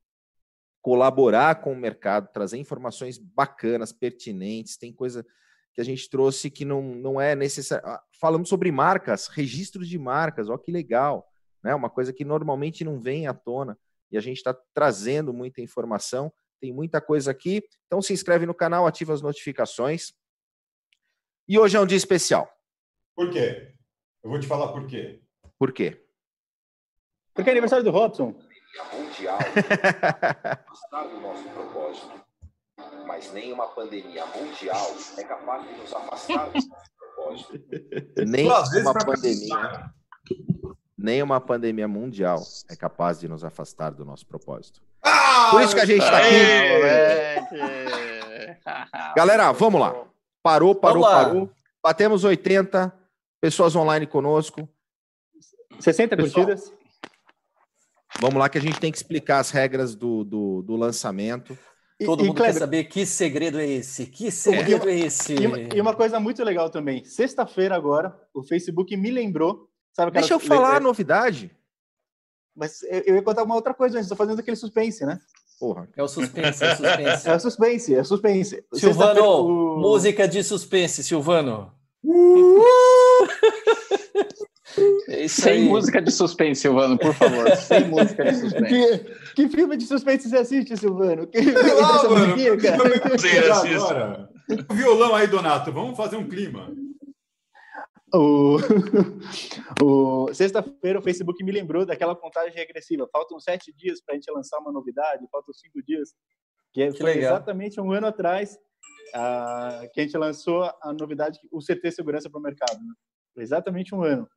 [0.81, 4.77] colaborar com o mercado, trazer informações bacanas, pertinentes.
[4.77, 5.27] Tem coisa
[5.73, 7.87] que a gente trouxe que não, não é necessário.
[7.87, 11.27] Ah, falamos sobre marcas, registros de marcas, ó que legal,
[11.63, 11.75] né?
[11.75, 13.79] Uma coisa que normalmente não vem à tona
[14.11, 16.33] e a gente está trazendo muita informação.
[16.61, 17.63] Tem muita coisa aqui.
[17.87, 20.13] Então se inscreve no canal, ativa as notificações.
[21.49, 22.51] E hoje é um dia especial.
[23.15, 23.75] Por quê?
[24.23, 25.23] Eu vou te falar por quê.
[25.59, 26.05] Por quê?
[27.33, 28.39] Porque é aniversário do Robson.
[28.95, 29.39] Mundial
[30.55, 32.30] afastar do nosso propósito
[33.11, 37.61] mas nem uma pandemia mundial é capaz de nos afastar do nosso propósito.
[38.25, 39.91] Nem uma pandemia.
[40.97, 44.81] Nem uma pandemia mundial é capaz de nos afastar do nosso propósito.
[45.03, 46.37] Ah, Por isso que a gente está aqui.
[49.17, 49.93] Galera, vamos lá.
[50.41, 51.25] Parou, parou, lá.
[51.25, 51.51] parou.
[51.83, 52.97] Batemos 80
[53.41, 54.69] pessoas online conosco.
[55.81, 56.73] 60 Pessoal, curtidas.
[58.21, 61.59] Vamos lá que a gente tem que explicar as regras do, do, do lançamento.
[62.05, 64.07] Todo e, mundo quer saber que segredo é esse?
[64.07, 65.35] Que segredo é, é esse?
[65.35, 67.05] E uma, e uma, coisa muito legal também.
[67.05, 69.69] Sexta-feira agora, o Facebook me lembrou.
[69.93, 71.51] Sabe Deixa eu falar a novidade.
[72.57, 74.07] Mas eu ia contar uma outra coisa antes.
[74.07, 75.21] Estou fazendo aquele suspense, né?
[75.59, 75.89] Porra.
[75.95, 77.29] É o suspense, é o suspense.
[77.29, 78.65] é o suspense, é o suspense.
[78.73, 79.79] Silvano, o...
[79.79, 81.71] música de suspense, Silvano.
[82.03, 83.10] Uh!
[85.09, 85.65] É Sem aí.
[85.65, 87.51] música de suspense, Silvano, por favor.
[87.57, 88.69] Sem música de suspense.
[88.69, 91.27] Que, que filme de suspense você assiste, Silvano?
[91.27, 94.29] Que, lá, mano, que agora.
[94.69, 95.73] O violão aí, Donato.
[95.73, 96.73] Vamos fazer um clima.
[98.13, 98.57] O,
[99.83, 103.09] o sexta-feira o Facebook me lembrou daquela contagem regressiva.
[103.13, 106.11] Faltam sete dias para a gente lançar uma novidade, faltam cinco dias.
[106.73, 107.33] Que, é, que foi legal.
[107.33, 108.57] exatamente um ano atrás
[109.15, 112.79] uh, que a gente lançou a novidade, o CT Segurança para o mercado.
[112.79, 112.95] Né?
[113.35, 114.29] Foi exatamente um ano.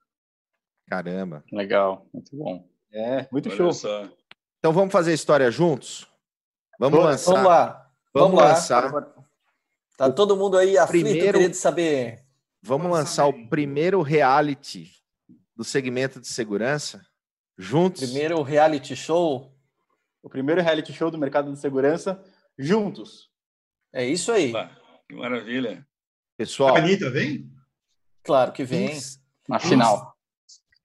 [0.88, 1.44] Caramba.
[1.52, 2.68] Legal, muito bom.
[2.92, 3.74] É, muito Olha show.
[3.74, 4.08] Só.
[4.60, 6.08] Então vamos fazer a história juntos?
[6.80, 7.32] Vamos, lançar.
[7.32, 7.92] Vamos lá.
[8.14, 8.92] Vamos, vamos lançar.
[9.98, 12.24] Tá todo mundo aí aflito primeiro, querendo saber.
[12.62, 14.92] Vamos lançar o primeiro reality
[15.56, 17.06] do segmento de segurança
[17.58, 18.04] juntos.
[18.04, 19.54] Primeiro reality show.
[20.22, 22.24] O primeiro reality show do mercado de segurança
[22.58, 23.30] juntos.
[23.92, 24.54] É isso aí.
[25.08, 25.86] que maravilha.
[26.38, 26.76] Pessoal.
[26.76, 27.52] A Anitta vem?
[28.24, 28.98] Claro que vem.
[29.48, 30.13] Na final.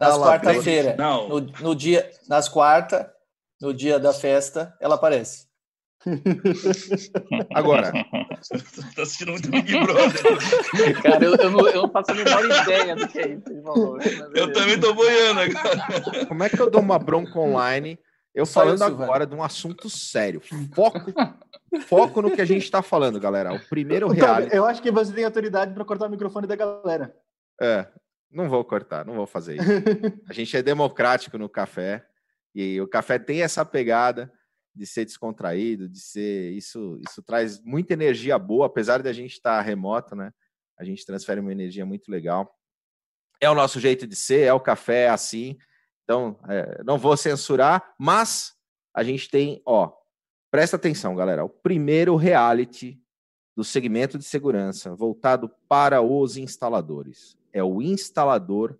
[0.00, 3.12] Nas quarta-feira, no, no, dia, nas quarta,
[3.60, 5.48] no dia da festa, ela aparece.
[7.52, 7.90] Agora.
[8.94, 11.02] tá assistindo muito Big Brother.
[11.02, 13.42] Cara, eu, eu, não, eu, não, faço a menor ideia do que é isso.
[14.34, 16.26] eu também tô boiando agora.
[16.26, 17.98] Como é que eu dou uma bronca online?
[18.32, 19.30] Eu Só falando isso, agora velho.
[19.30, 20.40] de um assunto sério.
[20.72, 21.12] Foco,
[21.86, 23.52] foco no que a gente está falando, galera.
[23.52, 24.54] O primeiro reality.
[24.54, 27.12] Eu acho que você tem autoridade para cortar o microfone da galera.
[27.60, 27.88] É,
[28.30, 29.64] não vou cortar, não vou fazer isso.
[30.28, 32.06] A gente é democrático no café
[32.54, 34.32] e o café tem essa pegada
[34.74, 39.32] de ser descontraído, de ser isso, isso traz muita energia boa, apesar de a gente
[39.32, 40.32] estar remoto, né?
[40.78, 42.54] A gente transfere uma energia muito legal.
[43.40, 45.56] É o nosso jeito de ser, é o café é assim.
[46.04, 48.54] Então, é, não vou censurar, mas
[48.94, 49.92] a gente tem, ó,
[50.50, 53.00] presta atenção, galera, o primeiro reality
[53.56, 58.78] do segmento de segurança voltado para os instaladores é o Instalador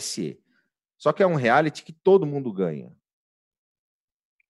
[0.00, 0.40] SE.
[0.96, 2.96] Só que é um reality que todo mundo ganha.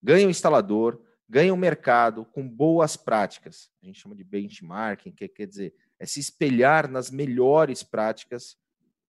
[0.01, 3.71] Ganha o instalador, ganha o mercado com boas práticas.
[3.81, 8.57] A gente chama de benchmarking, que quer dizer, é se espelhar nas melhores práticas.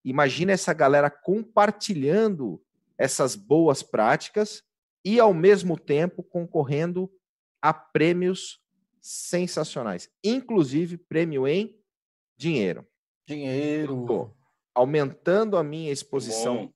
[0.05, 2.62] Imagina essa galera compartilhando
[2.96, 4.62] essas boas práticas
[5.05, 7.11] e, ao mesmo tempo, concorrendo
[7.61, 8.61] a prêmios
[9.00, 11.79] sensacionais, inclusive prêmio em
[12.38, 12.87] dinheiro.
[13.27, 14.35] Dinheiro.
[14.75, 16.73] Aumentando a minha exposição Bom.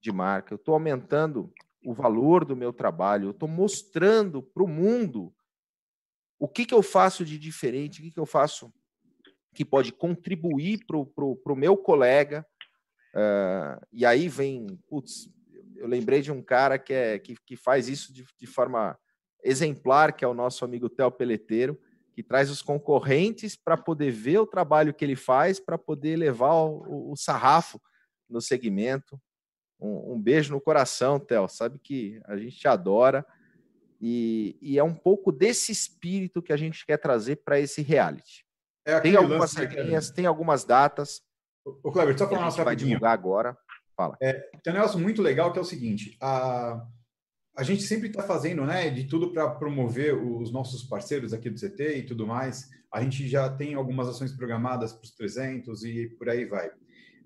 [0.00, 1.52] de marca, eu estou aumentando
[1.84, 5.34] o valor do meu trabalho, eu estou mostrando para o mundo
[6.38, 8.72] o que, que eu faço de diferente, o que, que eu faço
[9.54, 12.46] que pode contribuir para o meu colega.
[13.14, 15.28] Uh, e aí vem, putz,
[15.76, 18.98] eu lembrei de um cara que, é, que, que faz isso de, de forma
[19.42, 21.78] exemplar, que é o nosso amigo Theo Peleteiro
[22.20, 26.52] que traz os concorrentes para poder ver o trabalho que ele faz, para poder levar
[26.52, 27.80] o, o, sarrafo
[28.28, 29.18] no segmento.
[29.80, 31.48] Um, um beijo no coração, Theo.
[31.48, 33.24] Sabe que a gente te adora.
[33.98, 38.44] E, e, é um pouco desse espírito que a gente quer trazer para esse reality.
[38.84, 41.22] É tem algumas regrinhas, tem algumas datas.
[41.64, 42.64] O Cleber, só falar uma rapidinho.
[42.64, 43.56] vai divulgar agora.
[43.96, 44.16] Fala.
[44.20, 46.86] É, tem um negócio muito legal que é o seguinte: a,
[47.56, 51.60] a gente sempre está fazendo né, de tudo para promover os nossos parceiros aqui do
[51.60, 52.68] CT e tudo mais.
[52.92, 56.70] A gente já tem algumas ações programadas para os 300 e por aí vai.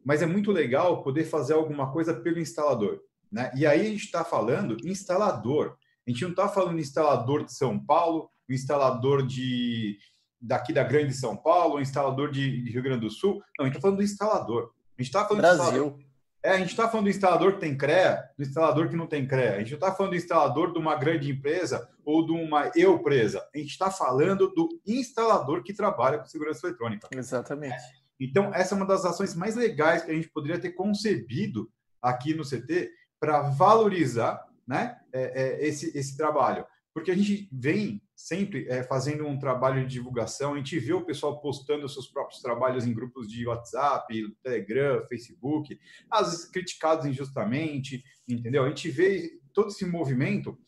[0.05, 3.01] Mas é muito legal poder fazer alguma coisa pelo instalador.
[3.31, 3.51] Né?
[3.57, 5.77] E aí a gente está falando instalador.
[6.07, 9.99] A gente não está falando instalador de São Paulo, instalador de
[10.41, 13.43] daqui da Grande São Paulo, instalador de, Rio Grande do Sul.
[13.59, 14.71] Não, a gente está falando do instalador.
[14.99, 15.99] A gente está falando Brasil.
[16.45, 19.27] É, a gente está falando do instalador que tem CREA, do instalador que não tem
[19.27, 19.55] CREA.
[19.55, 23.43] A gente não está falando do instalador de uma grande empresa ou de uma eu-presa.
[23.55, 27.09] A gente está falando do instalador que trabalha com segurança eletrônica.
[27.17, 27.83] Exatamente.
[28.21, 32.35] Então, essa é uma das ações mais legais que a gente poderia ter concebido aqui
[32.35, 36.67] no CT para valorizar né, é, é, esse, esse trabalho.
[36.93, 41.05] Porque a gente vem sempre é, fazendo um trabalho de divulgação, a gente vê o
[41.05, 45.79] pessoal postando seus próprios trabalhos em grupos de WhatsApp, Telegram, Facebook,
[46.11, 48.65] às vezes criticados injustamente, entendeu?
[48.65, 50.59] A gente vê todo esse movimento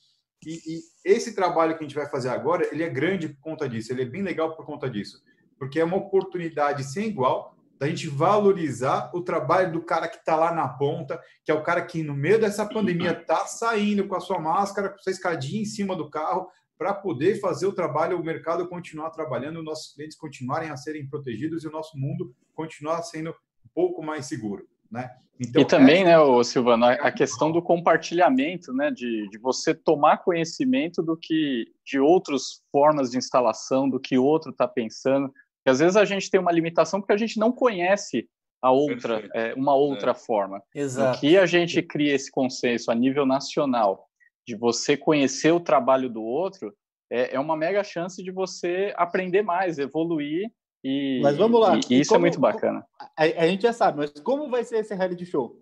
[0.45, 3.69] e, e, esse trabalho que a gente vai fazer agora, ele é grande por conta
[3.69, 5.23] disso, ele é bem legal por conta disso,
[5.59, 10.35] porque é uma oportunidade sem igual da gente valorizar o trabalho do cara que está
[10.35, 14.15] lá na ponta, que é o cara que no meio dessa pandemia está saindo com
[14.15, 17.73] a sua máscara, com a sua escadinha em cima do carro, para poder fazer o
[17.73, 22.35] trabalho, o mercado continuar trabalhando, nossos clientes continuarem a serem protegidos e o nosso mundo
[22.55, 24.67] continuar sendo um pouco mais seguro.
[24.91, 25.11] Né?
[25.39, 30.19] Então, e também, né, o Silvano, a questão do compartilhamento, né, de, de você tomar
[30.19, 35.79] conhecimento do que de outras formas de instalação, do que outro está pensando, porque às
[35.79, 38.29] vezes a gente tem uma limitação porque a gente não conhece
[38.63, 40.15] a outra, é, uma outra é.
[40.15, 40.63] forma.
[40.75, 41.19] Exato.
[41.19, 44.06] O que a gente cria esse consenso a nível nacional
[44.47, 46.75] de você conhecer o trabalho do outro
[47.11, 50.51] é, é uma mega chance de você aprender mais, evoluir
[50.85, 51.77] e, mas vamos lá.
[51.77, 52.87] E, e isso é como, é muito bacana.
[53.17, 55.61] A, a, gente já sabe, mas como vai ser esse reality show?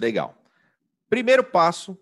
[0.00, 0.34] Legal.
[1.08, 1.98] Primeiro passo,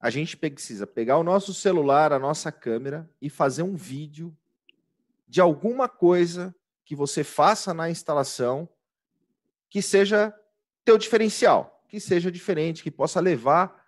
[0.00, 4.36] a gente precisa pegar o nosso celular, a nossa câmera e fazer um vídeo
[5.28, 8.68] de alguma coisa que você faça na instalação
[9.70, 10.34] que seja
[10.84, 13.84] teu diferencial, que seja diferente, que possa levar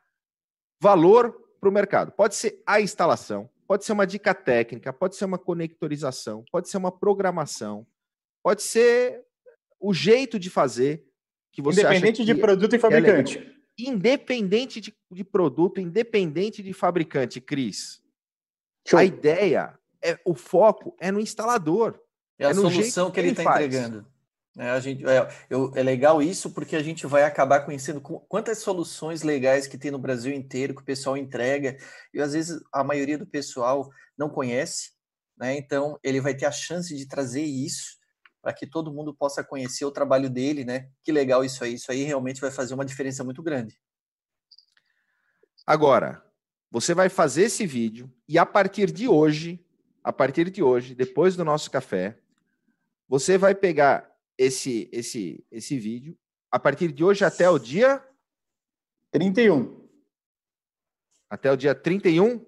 [0.81, 2.13] valor para o mercado.
[2.13, 6.77] Pode ser a instalação, pode ser uma dica técnica, pode ser uma conectorização, pode ser
[6.77, 7.85] uma programação,
[8.43, 9.25] pode ser
[9.81, 11.05] o jeito de fazer
[11.53, 13.39] que você independente de produto e é fabricante.
[13.39, 18.01] É independente de, de, produto, independente de fabricante, Cris.
[18.95, 22.01] A ideia é o foco é no instalador.
[22.39, 24.07] É a é solução que ele está entregando.
[24.59, 28.59] É, a gente, é, eu, é legal isso porque a gente vai acabar conhecendo quantas
[28.59, 31.77] soluções legais que tem no Brasil inteiro que o pessoal entrega
[32.13, 34.93] e às vezes a maioria do pessoal não conhece,
[35.37, 35.59] né?
[35.59, 37.99] Então ele vai ter a chance de trazer isso
[38.41, 40.89] para que todo mundo possa conhecer o trabalho dele, né?
[41.05, 43.79] Que legal isso aí, isso aí realmente vai fazer uma diferença muito grande.
[45.67, 46.25] Agora,
[46.71, 49.63] você vai fazer esse vídeo e a partir de hoje,
[50.03, 52.19] a partir de hoje, depois do nosso café,
[53.07, 56.17] você vai pegar esse, esse, esse vídeo
[56.51, 58.03] a partir de hoje até o dia
[59.11, 59.87] 31.
[61.29, 62.45] Até o dia 31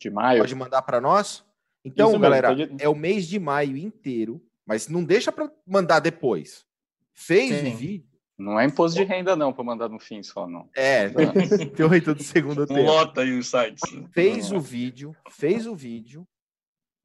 [0.00, 0.40] de maio.
[0.40, 1.44] Pode mandar para nós.
[1.84, 6.66] Então, galera, é o mês de maio inteiro, mas não deixa para mandar depois.
[7.14, 7.72] Fez Sim.
[7.72, 8.08] o vídeo.
[8.36, 10.68] Não é imposto de renda, não, para mandar no fim só, não.
[10.76, 11.08] É,
[11.74, 12.82] tem oito do segundo tempo.
[12.82, 13.82] Lota aí os sites.
[14.12, 16.24] Fez o vídeo, fez o vídeo,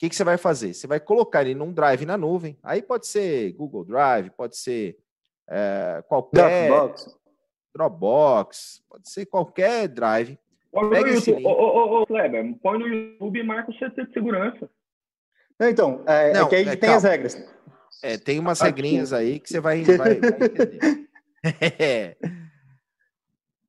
[0.04, 0.74] que, que você vai fazer?
[0.74, 2.58] Você vai colocar ele num drive na nuvem.
[2.62, 4.98] Aí pode ser Google Drive, pode ser
[5.50, 7.20] é, qualquer Dropbox.
[7.74, 10.38] Dropbox, pode ser qualquer drive.
[10.74, 14.08] Põe Pega no YouTube, ô, ô, ô, Kleber, põe no YouTube e marca o CT
[14.08, 14.70] de segurança.
[15.58, 16.98] Não, então, é, é Não, é que aí é, tem calma.
[16.98, 17.54] as regras.
[18.04, 18.72] É, tem umas Aqui.
[18.72, 21.08] regrinhas aí que você vai, vai, vai entender.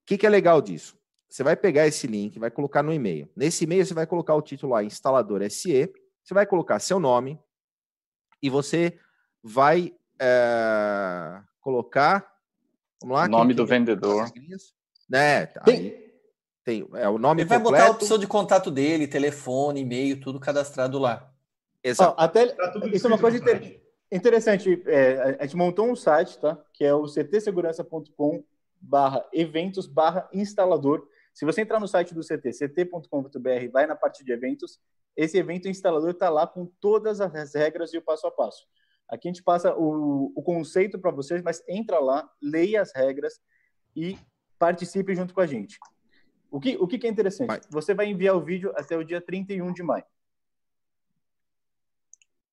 [0.05, 0.99] O que, que é legal disso?
[1.27, 3.27] Você vai pegar esse link, vai colocar no e-mail.
[3.35, 5.91] Nesse e-mail você vai colocar o título lá, instalador SE,
[6.25, 7.39] você vai colocar seu nome
[8.43, 8.99] e você
[9.43, 12.33] vai é, colocar.
[13.03, 13.27] Vamos lá.
[13.27, 14.31] O nome do vendedor.
[15.09, 15.47] Né?
[15.47, 16.13] Tem,
[16.65, 17.85] tem é, o nome Ele vai completo.
[17.85, 21.31] botar a opção de contato dele, telefone, e-mail, tudo cadastrado lá.
[21.83, 22.19] Exato.
[22.19, 24.83] até, tá isso é uma coisa inter, interessante.
[24.87, 26.59] É, a gente montou um site, tá?
[26.73, 28.43] Que é o ctsegurança.com
[28.81, 31.07] barra eventos barra instalador.
[31.35, 34.81] Se você entrar no site do CT, ct.com.br, vai na parte de eventos,
[35.17, 38.67] esse evento instalador está lá com todas as regras e o passo a passo.
[39.09, 43.41] Aqui a gente passa o, o conceito para vocês, mas entra lá, leia as regras
[43.95, 44.19] e
[44.59, 45.79] participe junto com a gente.
[46.51, 47.49] O que, o que é interessante?
[47.49, 47.61] Vai.
[47.71, 50.05] Você vai enviar o vídeo até o dia 31 de maio.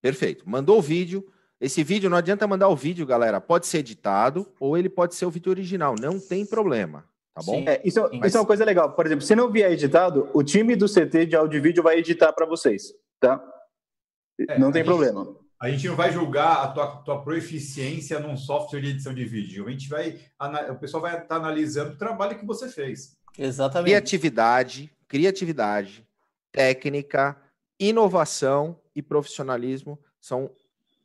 [0.01, 0.49] Perfeito.
[0.49, 1.31] Mandou o vídeo.
[1.59, 3.39] Esse vídeo não adianta mandar o vídeo, galera.
[3.39, 5.95] Pode ser editado ou ele pode ser o vídeo original.
[5.99, 7.07] Não tem problema.
[7.33, 7.63] Tá bom?
[7.65, 8.27] É, isso, Mas...
[8.27, 8.93] isso, é uma coisa legal.
[8.93, 11.97] Por exemplo, se não vier editado, o time do CT de áudio e vídeo vai
[11.97, 12.93] editar para vocês.
[13.19, 13.41] Tá?
[14.49, 15.23] É, não tem problema.
[15.23, 19.23] Gente, a gente não vai julgar a tua, tua proeficiência num software de edição de
[19.23, 19.67] vídeo.
[19.67, 20.19] A gente vai.
[20.69, 23.15] O pessoal vai estar tá analisando o trabalho que você fez.
[23.37, 23.91] Exatamente.
[23.91, 26.05] Criatividade, criatividade,
[26.51, 27.37] técnica,
[27.79, 30.51] inovação e profissionalismo são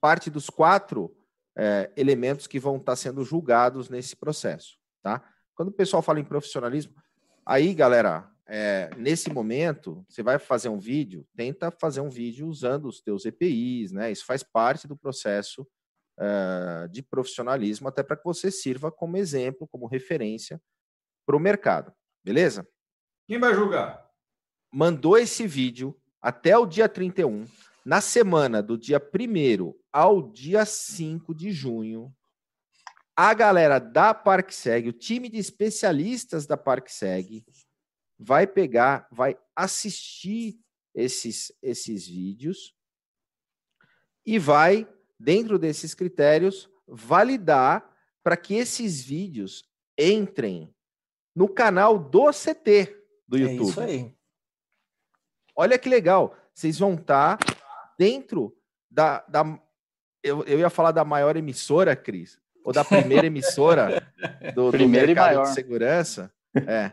[0.01, 1.15] parte dos quatro
[1.57, 5.23] é, elementos que vão estar sendo julgados nesse processo, tá?
[5.57, 6.95] Quando o pessoal fala em profissionalismo,
[7.45, 12.87] aí, galera, é, nesse momento, você vai fazer um vídeo, tenta fazer um vídeo usando
[12.87, 14.12] os teus EPIs, né?
[14.12, 15.66] Isso faz parte do processo
[16.21, 20.61] é, de profissionalismo, até para que você sirva como exemplo, como referência
[21.27, 21.92] para o mercado,
[22.23, 22.69] beleza?
[23.27, 24.07] Quem vai julgar?
[24.71, 27.47] Mandou esse vídeo até o dia 31,
[27.85, 32.14] na semana do dia 1 ao dia 5 de junho,
[33.16, 37.44] a galera da ParkSeg, o time de especialistas da ParkSeg,
[38.18, 40.61] vai pegar, vai assistir
[40.94, 42.74] esses, esses vídeos
[44.24, 44.87] e vai,
[45.18, 47.90] dentro desses critérios, validar
[48.22, 49.64] para que esses vídeos
[49.98, 50.74] entrem
[51.35, 53.61] no canal do CT do YouTube.
[53.61, 54.16] É isso aí.
[55.55, 56.37] Olha que legal.
[56.52, 57.57] Vocês vão estar tá
[57.98, 58.57] dentro
[58.90, 59.20] da.
[59.29, 59.59] da
[60.22, 64.12] eu, eu ia falar da maior emissora, Cris, ou da primeira emissora
[64.52, 66.35] do, do mercado de segurança.
[66.66, 66.90] É.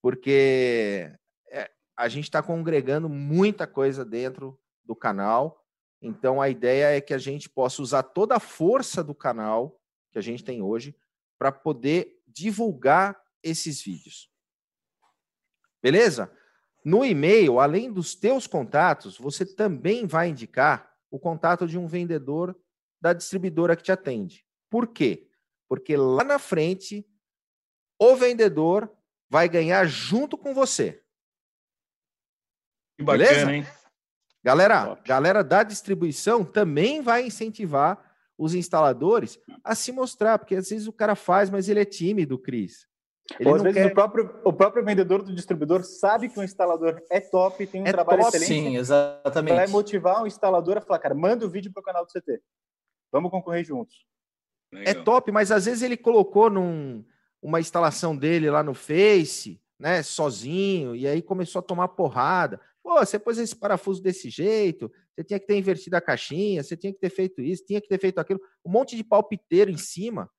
[0.00, 1.12] Porque
[1.52, 5.62] é, a gente está congregando muita coisa dentro do canal.
[6.00, 9.78] Então a ideia é que a gente possa usar toda a força do canal
[10.10, 10.96] que a gente tem hoje
[11.38, 14.30] para poder divulgar esses vídeos.
[15.82, 16.32] Beleza?
[16.82, 22.58] No e-mail, além dos teus contatos, você também vai indicar o contato de um vendedor
[22.98, 24.45] da distribuidora que te atende.
[24.70, 25.28] Por quê?
[25.68, 27.06] Porque lá na frente,
[28.00, 28.90] o vendedor
[29.28, 31.02] vai ganhar junto com você.
[32.96, 33.52] Que bacana, Beleza?
[33.52, 33.66] hein?
[34.42, 38.00] Galera, galera da distribuição também vai incentivar
[38.38, 42.38] os instaladores a se mostrar, porque às vezes o cara faz, mas ele é tímido,
[42.38, 42.86] Cris.
[43.40, 43.90] Ele Ou às vezes quer...
[43.90, 47.86] o, próprio, o próprio vendedor do distribuidor sabe que o instalador é top, tem um
[47.86, 48.68] é trabalho top, excelente.
[48.70, 49.56] Sim, exatamente.
[49.56, 52.40] Vai motivar o instalador a falar, cara, manda o vídeo para o canal do CT.
[53.10, 54.06] Vamos concorrer juntos.
[54.72, 54.90] Legal.
[54.90, 57.04] É top, mas às vezes ele colocou num,
[57.40, 62.60] uma instalação dele lá no Face, né, sozinho, e aí começou a tomar porrada.
[62.82, 66.76] Pô, você pôs esse parafuso desse jeito, você tinha que ter invertido a caixinha, você
[66.76, 69.76] tinha que ter feito isso, tinha que ter feito aquilo, um monte de palpiteiro em
[69.76, 70.30] cima.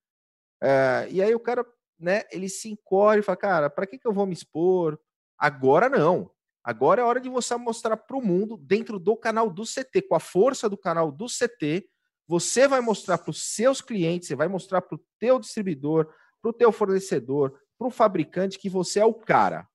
[0.62, 1.66] É, e aí o cara
[2.00, 5.00] né, ele se encorre e fala, cara, para que, que eu vou me expor?
[5.38, 6.32] Agora não.
[6.64, 10.16] Agora é hora de você mostrar para o mundo, dentro do canal do CT, com
[10.16, 11.88] a força do canal do CT,
[12.28, 16.50] você vai mostrar para os seus clientes, você vai mostrar para o teu distribuidor, para
[16.50, 19.68] o teu fornecedor, para o fabricante que você é o cara.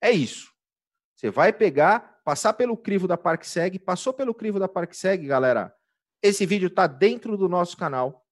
[0.00, 0.50] É isso.
[1.14, 5.74] Você vai pegar, passar pelo crivo da ParkSeg, passou pelo crivo da ParkSeg, galera.
[6.22, 8.24] Esse vídeo está dentro do nosso canal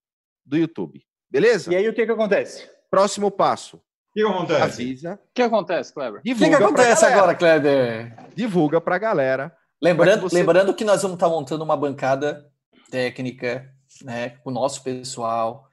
[0.45, 1.05] do YouTube.
[1.31, 1.73] Beleza?
[1.73, 2.71] E aí o que, que acontece?
[2.91, 3.77] Próximo passo.
[3.77, 3.83] O
[4.15, 4.63] que acontece?
[4.63, 5.15] Avisa.
[5.15, 6.21] O que acontece, Kleber?
[6.21, 8.17] O que, que acontece agora, Kleber?
[8.35, 9.57] Divulga para a galera.
[9.83, 10.37] Lembrando, que você...
[10.37, 12.51] lembrando que nós vamos estar tá montando uma bancada
[12.91, 13.73] técnica
[14.03, 15.69] né, com o nosso pessoal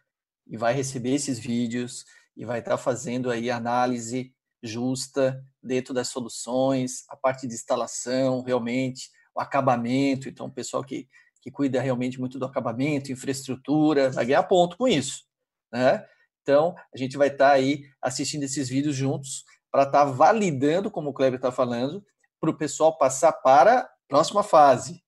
[0.48, 6.08] e vai receber esses vídeos e vai estar tá fazendo aí análise justa dentro das
[6.08, 10.30] soluções, a parte de instalação, realmente, o acabamento.
[10.30, 11.08] Então, o pessoal que,
[11.42, 15.24] que cuida realmente muito do acabamento, infraestrutura, vai ganhar ponto com isso.
[15.72, 16.06] Né?
[16.42, 20.90] Então, a gente vai estar tá aí assistindo esses vídeos juntos para estar tá validando,
[20.90, 22.06] como o Kleber está falando,
[22.40, 25.04] para o pessoal passar para a próxima fase.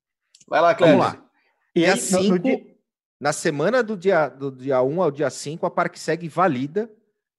[0.48, 0.98] Vai lá, Kleber.
[0.98, 1.25] Vamos lá.
[1.76, 2.78] E aí, cinco, no dia...
[3.20, 6.90] na semana do dia, do dia 1 ao dia 5, a ParkSeg valida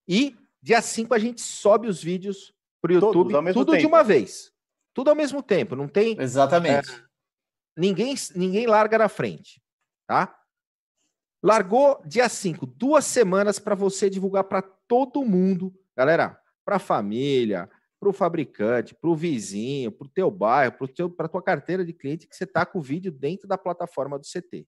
[0.06, 3.80] e dia 5 a gente sobe os vídeos para o YouTube, tudo tempo.
[3.80, 4.52] de uma vez.
[4.92, 6.20] Tudo ao mesmo tempo, não tem...
[6.20, 6.90] Exatamente.
[6.90, 7.02] É,
[7.76, 9.62] ninguém, ninguém larga na frente,
[10.06, 10.38] tá?
[11.42, 17.70] Largou dia 5, duas semanas para você divulgar para todo mundo, galera, para a família,
[17.98, 20.74] para o fabricante, para o vizinho, para o teu bairro,
[21.16, 24.18] para a tua carteira de cliente que você está com o vídeo dentro da plataforma
[24.18, 24.66] do CT.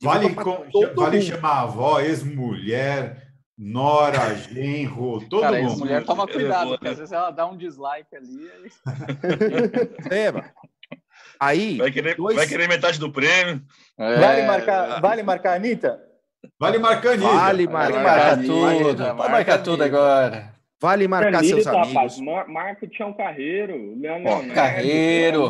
[0.00, 5.78] Divulga vale, com, vale chamar a avó, ex-mulher, nora, genro, todo Cara, mundo.
[5.78, 8.50] mulher toma cuidado, porque às vezes ela dá um dislike ali.
[10.10, 10.32] Aí...
[11.38, 11.78] Aí.
[11.78, 12.36] Vai querer, dois...
[12.36, 13.62] vai querer metade do prêmio.
[13.98, 14.20] É...
[14.20, 16.00] Vale marcar, vale marcar a Anitta?
[16.58, 19.14] Vale marcar Vale, vale marcar tudo.
[19.16, 20.54] Vai marcar tudo agora.
[20.82, 22.18] Vale marcar Danilo, seus amigos.
[22.18, 25.48] Rapaz, marca o Tião Carreiro, Leonel Carreiro.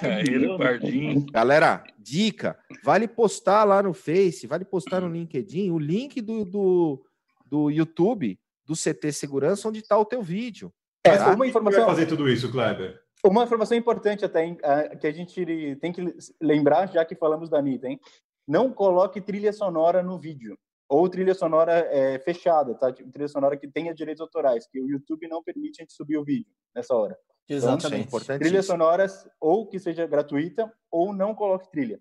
[0.00, 1.26] Carreiro, Pardinho.
[1.32, 7.04] Galera, dica, vale postar lá no Face, vale postar no LinkedIn o link do, do,
[7.44, 10.72] do YouTube do CT Segurança onde está o teu vídeo.
[11.02, 11.34] É, tá?
[11.34, 11.80] uma informação...
[11.80, 12.96] vai fazer tudo isso, Kleber?
[13.24, 14.56] Uma informação importante até hein,
[15.00, 17.98] que a gente tem que lembrar, já que falamos da Anitta, hein?
[18.46, 20.56] Não coloque trilha sonora no vídeo
[20.90, 22.92] ou trilha sonora é, fechada, tá?
[22.92, 26.18] Tipo, trilha sonora que tenha direitos autorais, que o YouTube não permite a gente subir
[26.18, 27.16] o vídeo nessa hora.
[27.48, 28.08] Exatamente.
[28.08, 32.00] Então, trilhas sonoras ou que seja gratuita ou não coloque trilha.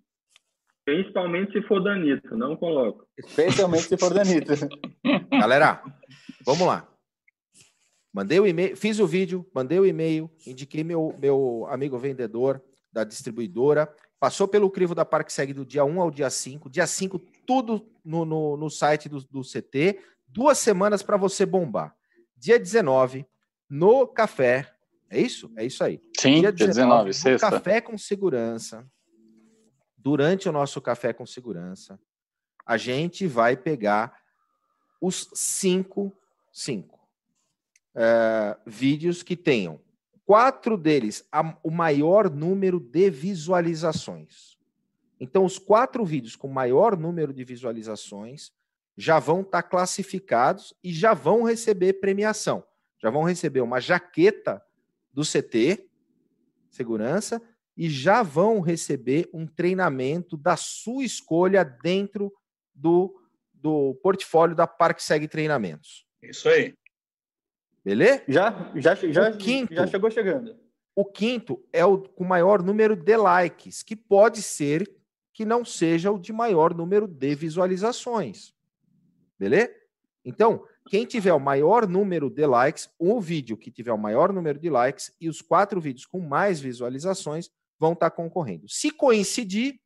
[0.83, 3.05] Principalmente se for Danito, não coloque.
[3.15, 4.53] Especialmente se for Danito.
[5.39, 5.83] Galera,
[6.43, 6.87] vamos lá.
[8.11, 12.59] Mandei o e-mail, fiz o vídeo, mandei o e-mail, indiquei meu, meu amigo vendedor
[12.91, 13.87] da distribuidora,
[14.19, 16.69] passou pelo crivo da ParkSeg do dia 1 ao dia 5.
[16.71, 20.00] Dia 5, tudo no, no, no site do, do CT.
[20.28, 21.95] Duas semanas para você bombar.
[22.38, 23.26] Dia 19,
[23.68, 24.72] no café.
[25.10, 25.52] É isso?
[25.58, 26.00] É isso aí.
[26.16, 27.50] Sim, dia 19, 19 sexta.
[27.50, 28.88] Café com segurança.
[29.97, 32.00] Durante o nosso café com segurança,
[32.64, 34.16] a gente vai pegar
[35.02, 36.16] os cinco,
[36.54, 37.00] cinco
[37.95, 39.82] é, vídeos que tenham
[40.24, 44.59] quatro deles, a, o maior número de visualizações.
[45.20, 48.51] Então, os quatro vídeos com maior número de visualizações
[48.95, 52.63] já vão estar tá classificados e já vão receber premiação.
[53.01, 54.61] Já vão receber uma jaqueta
[55.11, 55.89] do CT,
[56.70, 57.41] segurança,
[57.76, 62.34] e já vão receber um treinamento da sua escolha dentro
[62.76, 63.17] do,
[63.53, 66.05] do portfólio da ParkSeg Treinamentos.
[66.22, 66.76] Isso aí.
[67.84, 68.24] Beleza?
[68.28, 70.57] Já, já, já, quinto, já chegou chegando.
[70.93, 74.99] O quinto é o com maior número de likes, que pode ser
[75.39, 78.53] que não seja o de maior número de visualizações.
[79.39, 79.73] Beleza?
[80.25, 84.59] Então, quem tiver o maior número de likes, o vídeo que tiver o maior número
[84.59, 88.67] de likes e os quatro vídeos com mais visualizações vão estar concorrendo.
[88.67, 89.79] Se coincidir,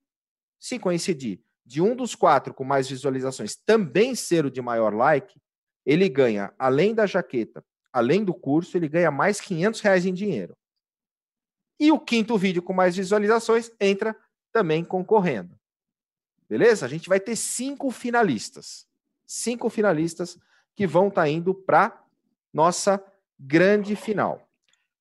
[0.59, 5.39] se coincidir de um dos quatro com mais visualizações também ser o de maior like,
[5.85, 10.57] ele ganha, além da jaqueta além do curso, ele ganha mais 500 reais em dinheiro.
[11.79, 14.17] E o quinto vídeo com mais visualizações entra
[14.53, 15.59] também concorrendo.
[16.47, 16.85] Beleza?
[16.85, 18.87] A gente vai ter cinco finalistas.
[19.25, 20.37] Cinco finalistas
[20.75, 22.01] que vão estar tá indo para
[22.53, 23.03] nossa
[23.39, 24.47] grande final.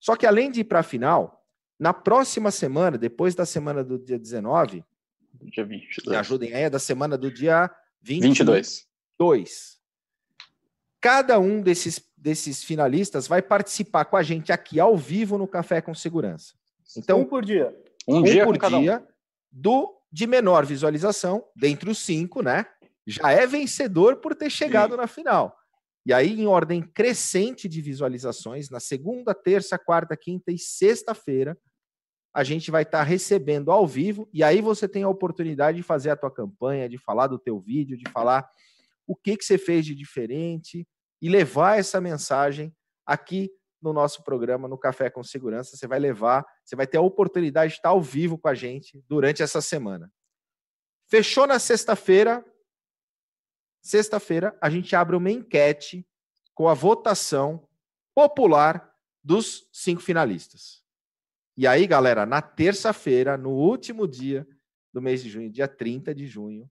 [0.01, 1.47] Só que além de ir para a final,
[1.79, 4.85] na próxima semana, depois da semana do dia 19,
[5.43, 6.07] dia 22.
[6.07, 8.89] me ajudem aí, é da semana do dia 20, 22.
[9.19, 9.81] 22.
[11.01, 15.81] Cada um desses desses finalistas vai participar com a gente aqui ao vivo no Café
[15.81, 16.55] com Segurança.
[16.97, 17.77] Então, um por dia.
[18.07, 19.12] Um, um dia por dia um.
[19.53, 22.67] Do de menor visualização, dentre os cinco, né?
[23.07, 24.97] Já é vencedor por ter chegado Sim.
[24.97, 25.57] na final.
[26.05, 31.57] E aí, em ordem crescente de visualizações, na segunda, terça, quarta, quinta e sexta-feira,
[32.35, 35.83] a gente vai estar tá recebendo ao vivo, e aí você tem a oportunidade de
[35.83, 38.49] fazer a tua campanha, de falar do teu vídeo, de falar
[39.07, 40.87] o que, que você fez de diferente,
[41.21, 42.75] e levar essa mensagem
[43.07, 43.51] aqui
[43.83, 45.77] no nosso programa, no Café com Segurança.
[45.77, 49.03] Você vai levar, você vai ter a oportunidade de estar ao vivo com a gente
[49.09, 50.11] durante essa semana.
[51.09, 52.45] Fechou na sexta-feira.
[53.83, 56.07] Sexta-feira, a gente abre uma enquete
[56.55, 57.69] com a votação
[58.15, 60.83] popular dos cinco finalistas.
[61.57, 64.47] E aí, galera, na terça-feira, no último dia
[64.93, 66.71] do mês de junho, dia 30 de junho,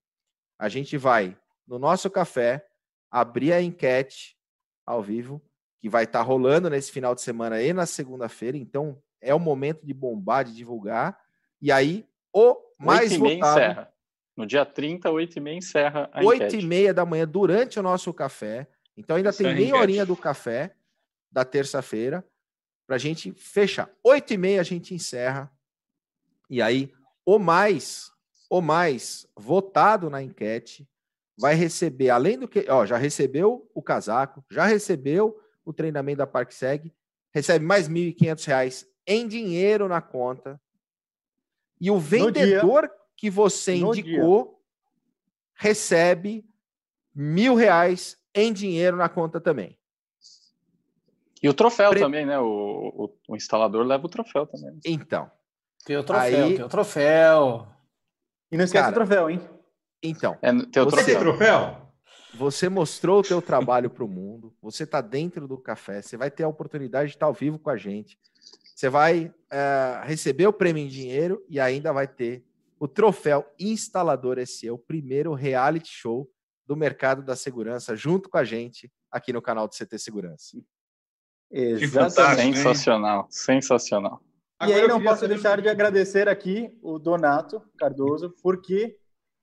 [0.58, 1.38] a gente vai,
[1.68, 2.68] no nosso café,
[3.10, 4.38] abrir a enquete
[4.86, 5.42] ao vivo,
[5.82, 8.56] que vai estar tá rolando nesse final de semana e na segunda-feira.
[8.56, 11.20] Então, é o momento de bombar, de divulgar.
[11.60, 13.60] E aí, o mais 8 votado...
[13.60, 13.94] encerra.
[14.38, 16.64] No dia 30, 8 e meia encerra a 8 enquete.
[16.64, 18.68] e meia da manhã, durante o nosso café.
[18.96, 19.82] Então, ainda tem é meia enquete.
[19.82, 20.76] horinha do café
[21.32, 22.24] da terça-feira
[22.86, 23.90] para a gente fechar.
[24.04, 25.52] 8 e meia a gente encerra.
[26.48, 26.94] E aí,
[27.26, 28.12] o mais,
[28.50, 30.88] o mais votado na enquete
[31.38, 36.28] vai receber, além do que, ó, já recebeu o casaco, já recebeu o treinamento da
[36.28, 36.94] ParkSeg,
[37.34, 40.60] recebe mais R$ 1.500 em dinheiro na conta.
[41.80, 44.62] E o vendedor que você indicou
[45.54, 46.46] recebe
[47.14, 49.78] mil reais em dinheiro na conta também.
[51.42, 52.00] E o troféu Pre...
[52.00, 52.40] também, né?
[52.40, 54.80] O, o, o, instalador leva o troféu também.
[54.86, 55.30] Então.
[55.84, 56.56] Tem o troféu, aí...
[56.56, 57.68] tem o troféu.
[58.52, 59.42] E não esquece Cara, o troféu, hein?
[60.04, 61.20] Então, é, teu você, troféu.
[61.20, 61.81] troféu?
[62.34, 66.32] Você mostrou o teu trabalho para o mundo, você está dentro do café, você vai
[66.32, 68.18] ter a oportunidade de estar ao vivo com a gente,
[68.76, 72.44] você vai é, receber o prêmio em dinheiro e ainda vai ter
[72.80, 76.28] o troféu Instalador SE, o primeiro reality show
[76.66, 80.58] do mercado da segurança, junto com a gente aqui no canal do CT Segurança.
[81.52, 82.58] Exatamente.
[82.58, 84.22] Sensacional, sensacional.
[84.66, 88.98] E aí não posso deixar de agradecer aqui o Donato Cardoso, porque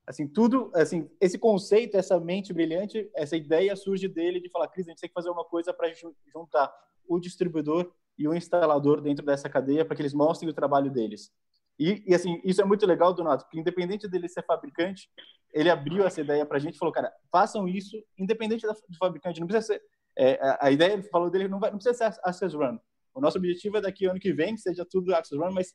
[0.08, 4.86] assim tudo, assim esse conceito, essa mente brilhante, essa ideia surge dele de falar, Cris,
[4.88, 5.92] a gente tem que fazer uma coisa para
[6.32, 6.72] juntar
[7.06, 11.30] o distribuidor e o instalador dentro dessa cadeia para que eles mostrem o trabalho deles.
[11.78, 15.08] E, e, assim, isso é muito legal, Donato, porque independente dele ser fabricante,
[15.52, 19.38] ele abriu essa ideia para a gente e falou, cara, façam isso independente do fabricante,
[19.38, 19.82] não precisa ser
[20.16, 22.78] é, a ideia, ele falou dele, não, vai, não precisa ser Access Run.
[23.14, 25.74] O nosso objetivo é daqui ano que vem, que seja tudo Access Run, mas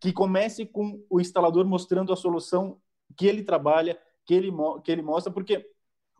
[0.00, 2.80] que comece com o instalador mostrando a solução
[3.16, 4.52] que ele trabalha, que ele,
[4.84, 5.68] que ele mostra, porque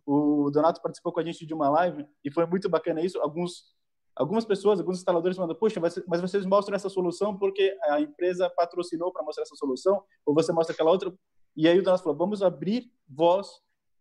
[0.06, 3.20] o Donato participou com a gente de uma live e foi muito bacana isso.
[3.20, 3.74] Alguns,
[4.16, 9.12] algumas pessoas, alguns instaladores mandam, puxa, mas vocês mostram essa solução porque a empresa patrocinou
[9.12, 11.12] para mostrar essa solução, ou você mostra aquela outra.
[11.54, 13.48] E aí o Donato falou, vamos abrir voz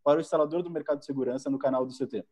[0.03, 2.23] para o instalador do mercado de segurança no canal do CT.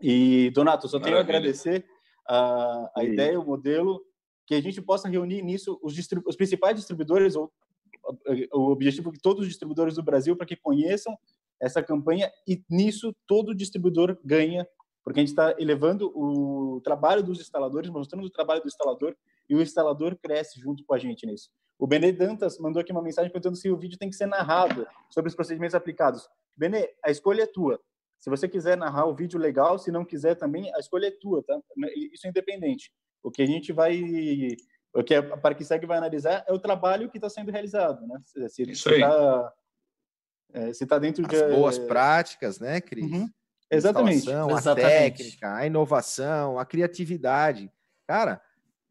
[0.00, 1.86] E, Donato, só tenho a agradecer
[2.28, 4.04] a, a ideia, o modelo,
[4.46, 5.94] que a gente possa reunir nisso os,
[6.26, 7.52] os principais distribuidores, ou
[8.52, 11.16] o objetivo que todos os distribuidores do Brasil, para que conheçam
[11.60, 14.66] essa campanha e nisso todo distribuidor ganha,
[15.04, 19.16] porque a gente está elevando o trabalho dos instaladores, mostrando o trabalho do instalador
[19.48, 21.50] e o instalador cresce junto com a gente nisso.
[21.78, 24.86] O Benê Dantas mandou aqui uma mensagem perguntando se o vídeo tem que ser narrado
[25.08, 26.28] sobre os procedimentos aplicados.
[26.56, 27.80] Benê, a escolha é tua.
[28.18, 31.42] Se você quiser narrar o vídeo legal, se não quiser também, a escolha é tua,
[31.42, 31.58] tá?
[32.12, 32.92] Isso é independente.
[33.22, 33.96] O que a gente vai,
[34.94, 38.20] o que a Parquiseg vai analisar é o trabalho que está sendo realizado, né?
[38.48, 39.00] Se, Isso aí.
[39.00, 39.52] Tá,
[40.52, 43.10] é, se está dentro As de boas práticas, né, Cris?
[43.10, 43.28] Uhum.
[43.70, 44.30] Exatamente.
[44.32, 47.70] A técnica, a inovação, a criatividade.
[48.06, 48.40] Cara,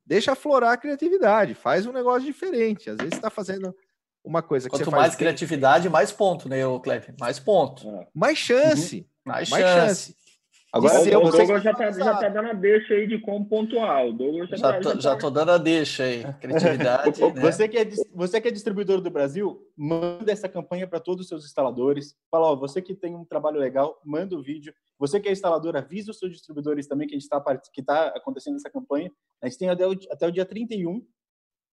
[0.05, 2.89] deixa aflorar a criatividade, faz um negócio diferente.
[2.89, 3.75] Às vezes está fazendo
[4.23, 7.15] uma coisa que Quanto mais criatividade, mais ponto, né, Cleber?
[7.19, 7.89] Mais ponto.
[7.89, 8.07] É.
[8.13, 8.97] Mais chance.
[8.97, 9.05] Uhum.
[9.25, 9.87] Mais, mais chance.
[9.87, 10.26] chance.
[10.71, 14.07] Agora, o, o Douglas já está já tá dando a deixa aí de como pontuar.
[14.07, 15.17] O Douglas já, já, tá, tô, já tá...
[15.17, 16.23] tô dando a deixa aí.
[16.41, 17.21] Criatividade.
[17.21, 17.41] né?
[17.41, 21.29] você, que é, você que é distribuidor do Brasil, manda essa campanha para todos os
[21.29, 22.15] seus instaladores.
[22.29, 24.73] Fala, ó, você que tem um trabalho legal, manda o vídeo.
[24.99, 28.07] Você que é instalador, avisa os seus distribuidores também que a gente está que tá
[28.07, 29.09] acontecendo essa campanha.
[29.41, 31.01] A gente tem até o, até o dia 31.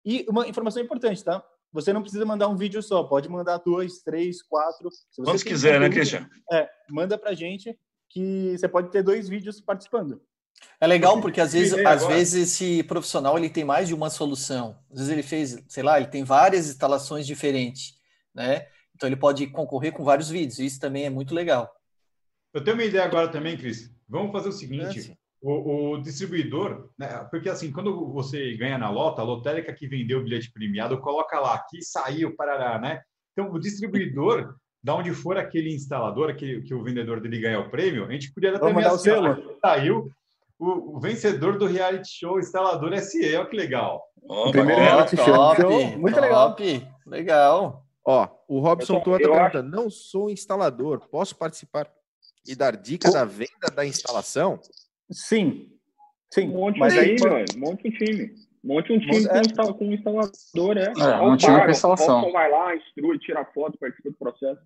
[0.04, 1.42] E uma informação importante, tá?
[1.72, 4.90] você não precisa mandar um vídeo só, pode mandar dois, três, quatro.
[4.92, 6.30] Se Quantos quiser, né, Christian?
[6.52, 7.78] É, manda pra gente
[8.12, 10.22] que você pode ter dois vídeos participando.
[10.80, 14.78] É legal porque às vezes, às vezes esse profissional ele tem mais de uma solução.
[14.92, 17.96] Às vezes ele fez, sei lá, ele tem várias instalações diferentes,
[18.34, 18.68] né?
[18.96, 20.60] Então ele pode concorrer com vários vídeos.
[20.60, 21.72] Isso também é muito legal.
[22.54, 23.90] Eu tenho uma ideia agora também, Cris.
[24.08, 29.22] Vamos fazer o seguinte: o, o, distribuidor, né, porque assim, quando você ganha na lota,
[29.22, 33.02] a lotérica que vendeu o bilhete premiado coloca lá, aqui saiu, parará, né?
[33.32, 37.70] Então, o distribuidor, da onde for aquele instalador, aquele, que o vendedor dele ganha o
[37.70, 39.58] prêmio, a gente podia até mandar assim, o selo.
[39.62, 40.12] saiu
[40.58, 44.04] o, o, vencedor do reality show instalador SE, olha que legal.
[44.24, 45.64] Oh, primeiro reality show, top,
[45.98, 46.92] muito top, legal.
[47.06, 47.86] Legal.
[48.06, 51.88] Ó, o Robson Toa tá perguntando, não sou instalador, posso participar
[52.48, 54.60] e dar dica da venda da instalação?
[55.12, 55.70] Sim.
[56.34, 56.48] Sim.
[56.48, 58.34] Monte mas aí, mano, monte um time.
[58.64, 59.74] Monte um time com, é.
[59.74, 60.94] com um instalador, é.
[60.96, 62.32] é um time com instalação.
[62.32, 64.62] vai lá, instrui, tira foto, participa do processo.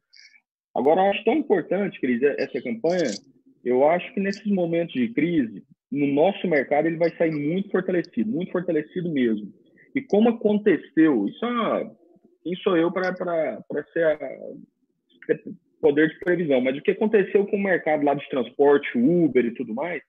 [0.75, 3.09] Agora, eu acho tão importante, Cris, essa campanha.
[3.63, 8.29] Eu acho que nesses momentos de crise, no nosso mercado, ele vai sair muito fortalecido,
[8.29, 9.51] muito fortalecido mesmo.
[9.95, 11.91] E como aconteceu, isso é,
[12.43, 13.15] quem sou eu para
[13.93, 14.19] ser a,
[15.81, 19.53] poder de previsão, mas o que aconteceu com o mercado lá de transporte, Uber e
[19.53, 20.01] tudo mais,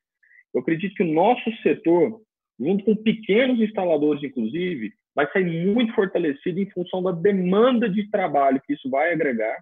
[0.52, 2.20] eu acredito que o nosso setor,
[2.58, 8.60] junto com pequenos instaladores, inclusive, vai sair muito fortalecido em função da demanda de trabalho
[8.66, 9.58] que isso vai agregar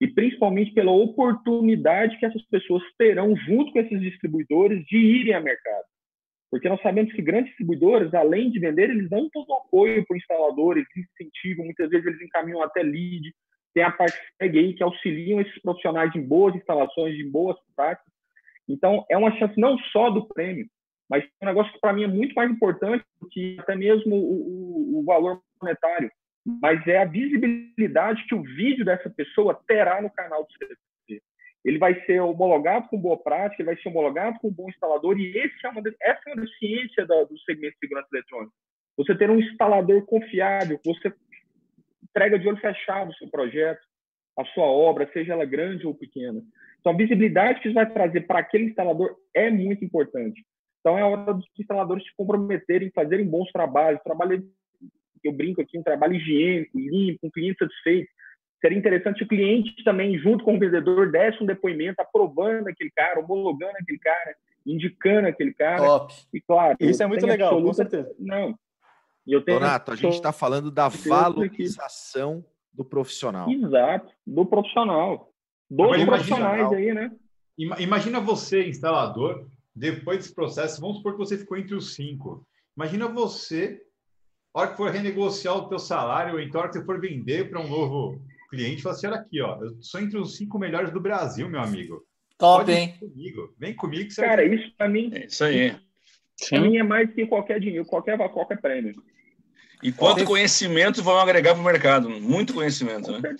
[0.00, 5.42] e principalmente pela oportunidade que essas pessoas terão junto com esses distribuidores de irem ao
[5.42, 5.84] mercado.
[6.50, 10.14] Porque nós sabemos que grandes distribuidores, além de vender, eles dão todo o apoio para
[10.14, 13.32] o instalador, eles incentivam, muitas vezes eles encaminham até lead,
[13.74, 18.16] tem a parte aí que auxiliam esses profissionais em boas instalações, em boas práticas,
[18.68, 20.66] então, é uma chance não só do prêmio,
[21.08, 24.96] mas um negócio que para mim é muito mais importante do que até mesmo o,
[24.96, 26.10] o, o, valor monetário,
[26.44, 31.22] mas é a visibilidade que o vídeo dessa pessoa terá no canal do CTC.
[31.64, 35.18] Ele vai ser homologado com boa prática, ele vai ser homologado com um bom instalador,
[35.18, 38.52] e esse é uma, essa é uma deficiência do segmento de segurança eletrônica.
[38.96, 41.12] Você ter um instalador confiável, você
[42.02, 43.80] entrega de olho fechado o seu projeto,
[44.38, 46.40] a sua obra, seja ela grande ou pequena.
[46.80, 50.44] Então, a visibilidade que isso vai trazer para aquele instalador é muito importante.
[50.86, 54.48] Então, é hora dos instaladores se comprometerem, fazerem bons trabalhos, trabalho,
[55.24, 58.08] eu brinco aqui, um trabalho higiênico, limpo, um cliente satisfeito.
[58.60, 63.18] Seria interessante o cliente também, junto com o vendedor, desse um depoimento aprovando aquele cara,
[63.18, 64.36] homologando aquele cara.
[64.64, 65.78] indicando aquele cara.
[65.78, 66.14] Top.
[66.32, 67.84] E claro, isso é muito legal, absoluta...
[67.84, 68.14] com certeza.
[68.20, 68.56] Não.
[69.26, 73.50] Eu tenho Donato, a gente está falando da valorização do profissional.
[73.50, 75.32] Exato, do profissional.
[75.68, 77.10] Dos profissionais aí, né?
[77.58, 82.46] Imagina você, instalador, depois desse processo, vamos supor que você ficou entre os cinco.
[82.74, 83.78] Imagina você,
[84.54, 86.98] a hora que for renegociar o teu salário, ou então a hora que você for
[86.98, 88.18] vender para um novo
[88.48, 91.60] cliente, fala assim, olha aqui, ó, eu sou entre os cinco melhores do Brasil, meu
[91.60, 92.02] amigo.
[92.38, 92.94] Top, Pode hein?
[92.98, 93.54] Comigo.
[93.58, 94.08] Vem comigo.
[94.08, 95.10] Que Cara, isso para mim...
[95.12, 95.76] É isso aí.
[96.48, 98.94] Para mim é mais que qualquer dinheiro, qualquer, qualquer prêmio.
[99.82, 102.08] E quanto conhecimento vão agregar para o mercado?
[102.08, 103.36] Muito conhecimento, né?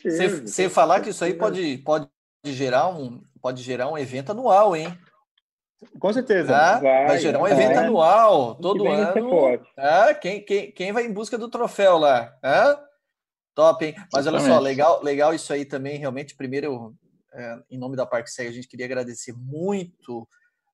[0.47, 2.09] Sem falar que isso aí pode, pode
[2.45, 4.89] gerar um pode gerar um evento anual, hein?
[5.99, 6.57] Com certeza.
[6.57, 7.77] Ah, vai, vai, gerar um evento é.
[7.79, 9.61] anual, todo ano.
[9.77, 12.35] Ah, quem, quem, quem vai em busca do troféu lá?
[12.43, 12.83] Ah?
[13.55, 13.95] Top, hein?
[14.13, 16.35] Mas olha só, legal, legal isso aí também, realmente.
[16.35, 16.95] Primeiro,
[17.33, 20.27] é, em nome da Parque Seg, a gente queria agradecer muito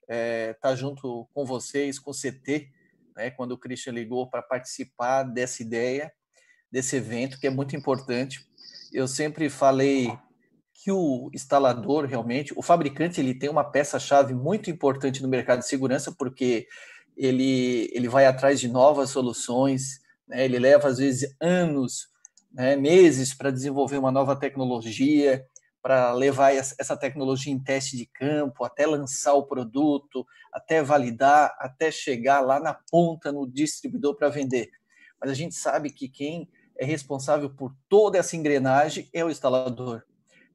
[0.03, 2.69] estar é, tá junto com vocês, com o CT,
[3.17, 6.13] né, quando o Christian ligou para participar dessa ideia,
[6.71, 8.47] desse evento, que é muito importante.
[8.93, 10.13] Eu sempre falei
[10.83, 15.69] que o instalador realmente, o fabricante, ele tem uma peça-chave muito importante no mercado de
[15.69, 16.67] segurança, porque
[17.17, 20.45] ele, ele vai atrás de novas soluções, né?
[20.45, 22.09] ele leva às vezes anos,
[22.53, 25.47] né, meses para desenvolver uma nova tecnologia,
[25.81, 31.93] para levar essa tecnologia em teste de campo, até lançar o produto, até validar, até
[31.93, 34.69] chegar lá na ponta no distribuidor para vender.
[35.21, 40.03] Mas a gente sabe que quem é responsável por toda essa engrenagem é o instalador.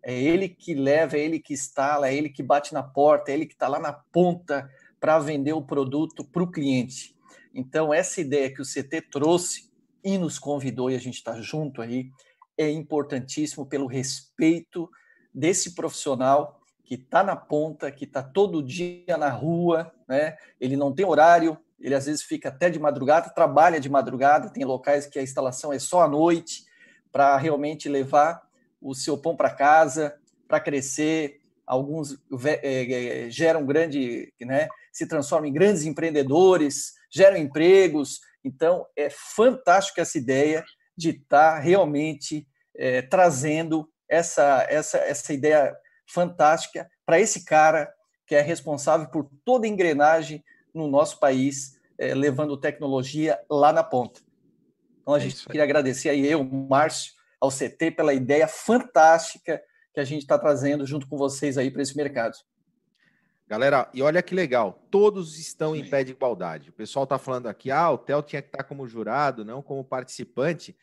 [0.04, 3.34] É ele que leva, é ele que instala, é ele que bate na porta, é
[3.34, 4.70] ele que está lá na ponta
[5.00, 7.16] para vender o produto para o cliente.
[7.54, 9.70] Então, essa ideia que o CT trouxe
[10.04, 12.10] e nos convidou, e a gente está junto aí,
[12.58, 14.90] é importantíssimo pelo respeito
[15.34, 20.38] desse profissional que está na ponta, que está todo dia na rua, né?
[20.60, 24.64] ele não tem horário, ele às vezes fica até de madrugada, trabalha de madrugada, tem
[24.64, 26.66] locais que a instalação é só à noite,
[27.12, 28.47] para realmente levar
[28.82, 30.16] o seu pão para casa,
[30.48, 31.40] para crescer.
[31.66, 32.14] Alguns
[32.64, 38.22] é, é, geram grande, né, se transformam em grandes empreendedores, geram empregos.
[38.44, 40.64] Então, é fantástico essa ideia
[40.96, 45.76] de estar tá realmente é, trazendo essa, essa, essa ideia
[46.08, 47.92] fantástica para esse cara
[48.26, 53.84] que é responsável por toda a engrenagem no nosso país, é, levando tecnologia lá na
[53.84, 54.22] ponta.
[55.02, 59.62] Então, a é gente queria agradecer aí eu, Márcio, ao CT pela ideia fantástica
[59.94, 62.38] que a gente está trazendo junto com vocês aí para esse mercado.
[63.48, 66.70] Galera, e olha que legal, todos estão em pé de igualdade.
[66.70, 69.62] O pessoal está falando aqui, ah, o Theo tinha que estar tá como jurado, não
[69.62, 70.78] como participante.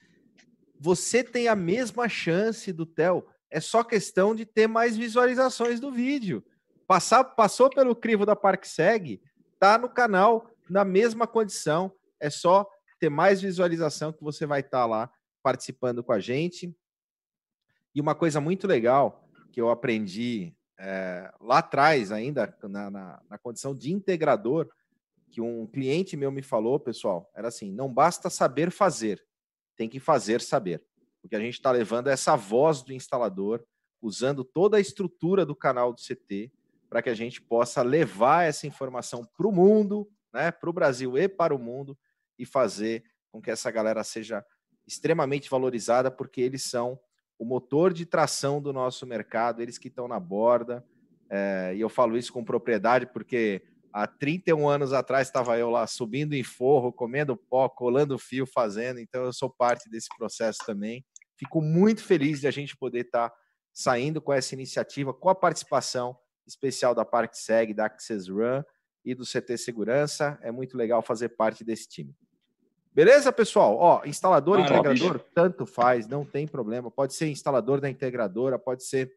[0.81, 5.93] Você tem a mesma chance do Theo, é só questão de ter mais visualizações do
[5.93, 6.43] vídeo.
[6.87, 9.21] Passar, passou pelo crivo da ParkSeg,
[9.61, 12.67] tá no canal na mesma condição, é só
[12.99, 15.11] ter mais visualização que você vai estar tá lá
[15.45, 16.75] participando com a gente.
[17.95, 23.39] E uma coisa muito legal que eu aprendi é, lá atrás, ainda na, na, na,
[23.39, 24.69] condição de integrador,
[25.31, 29.23] que um cliente meu me falou, pessoal, era assim: não basta saber fazer,
[29.77, 30.83] tem que fazer saber.
[31.21, 33.63] Porque a gente está levando essa voz do instalador,
[34.01, 36.51] usando toda a estrutura do canal do CT,
[36.89, 41.19] para que a gente possa levar essa informação para o mundo, né, para o Brasil
[41.19, 41.97] e para o mundo,
[42.39, 44.45] e fazer com que essa galera seja
[44.87, 46.99] extremamente valorizada porque eles são
[47.39, 50.85] o motor de tração do nosso mercado, eles que estão na borda.
[51.29, 53.63] É, e eu falo isso com propriedade porque
[53.93, 59.01] há 31 anos atrás estava eu lá subindo em forro, comendo pó, colando fio, fazendo.
[59.01, 61.05] Então eu sou parte desse processo também.
[61.37, 63.37] Fico muito feliz de a gente poder estar tá
[63.73, 66.17] saindo com essa iniciativa, com a participação
[66.47, 68.63] especial da ParkSeg, da Access Run
[69.05, 70.39] e do CT Segurança.
[70.43, 72.15] É muito legal fazer parte desse time.
[72.95, 73.77] Beleza, pessoal?
[73.77, 74.91] Ó, instalador, Maravilha.
[74.91, 76.91] integrador, tanto faz, não tem problema.
[76.91, 79.13] Pode ser instalador da integradora, pode ser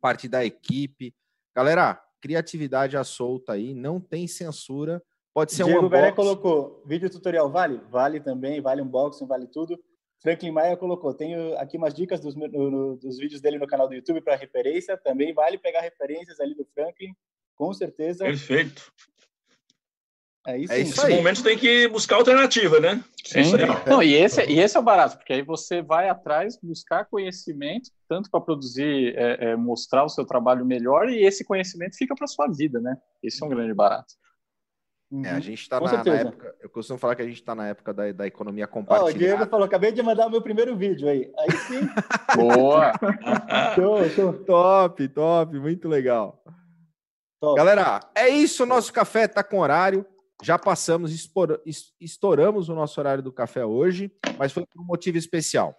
[0.00, 1.14] parte da equipe.
[1.54, 5.02] Galera, criatividade à solta aí, não tem censura.
[5.34, 6.14] Pode ser Diego um unboxing.
[6.14, 7.78] colocou, vídeo tutorial vale?
[7.90, 9.78] Vale também, vale unboxing, vale tudo.
[10.20, 13.86] Franklin Maia colocou, tenho aqui umas dicas dos, no, no, dos vídeos dele no canal
[13.86, 14.96] do YouTube para referência.
[14.96, 17.14] Também vale pegar referências ali do Franklin,
[17.54, 18.24] com certeza.
[18.24, 18.90] Perfeito.
[20.48, 23.04] É isso, é isso Nesse momento tem que buscar alternativa, né?
[23.22, 23.40] Sim.
[23.40, 27.04] É Não, e esse, e esse é o barato, porque aí você vai atrás buscar
[27.04, 32.14] conhecimento, tanto para produzir, é, é, mostrar o seu trabalho melhor, e esse conhecimento fica
[32.14, 32.96] para sua vida, né?
[33.22, 34.14] Esse é um grande barato.
[35.22, 35.40] É, a uhum.
[35.40, 36.54] gente está na, na, época.
[36.62, 39.12] Eu costumo falar que a gente está na época da, da economia compartilhada.
[39.12, 41.30] Oh, o Diego falou: acabei de mandar o meu primeiro vídeo aí.
[41.38, 41.80] Aí sim.
[42.36, 42.92] Boa!
[43.74, 44.32] show, show.
[44.44, 46.42] Top, top, muito legal.
[47.40, 47.56] Top.
[47.56, 48.66] Galera, é isso.
[48.66, 50.04] Nosso café está com horário.
[50.42, 51.12] Já passamos,
[52.00, 55.74] estouramos o nosso horário do café hoje, mas foi por um motivo especial.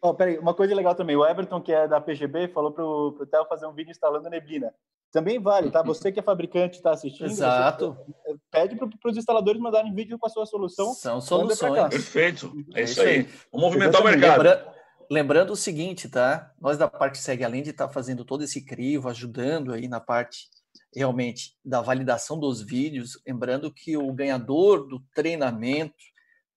[0.00, 1.16] Oh, peraí, uma coisa legal também.
[1.16, 4.72] O Everton, que é da PGB, falou para o Theo fazer um vídeo instalando neblina.
[5.10, 5.82] Também vale, tá?
[5.82, 7.26] Você que é fabricante está assistindo.
[7.26, 7.96] Exato.
[8.50, 10.92] Pede para os instaladores mandarem vídeo com a sua solução.
[10.92, 11.88] São soluções.
[11.88, 12.52] Perfeito.
[12.74, 13.22] É, é isso aí.
[13.50, 14.42] Vamos movimentar o mercado.
[14.42, 14.74] Lembra,
[15.10, 16.52] lembrando o seguinte, tá?
[16.60, 19.98] Nós da parte segue, além de estar tá fazendo todo esse crivo, ajudando aí na
[19.98, 20.48] parte
[20.94, 25.94] realmente da validação dos vídeos, lembrando que o ganhador do treinamento,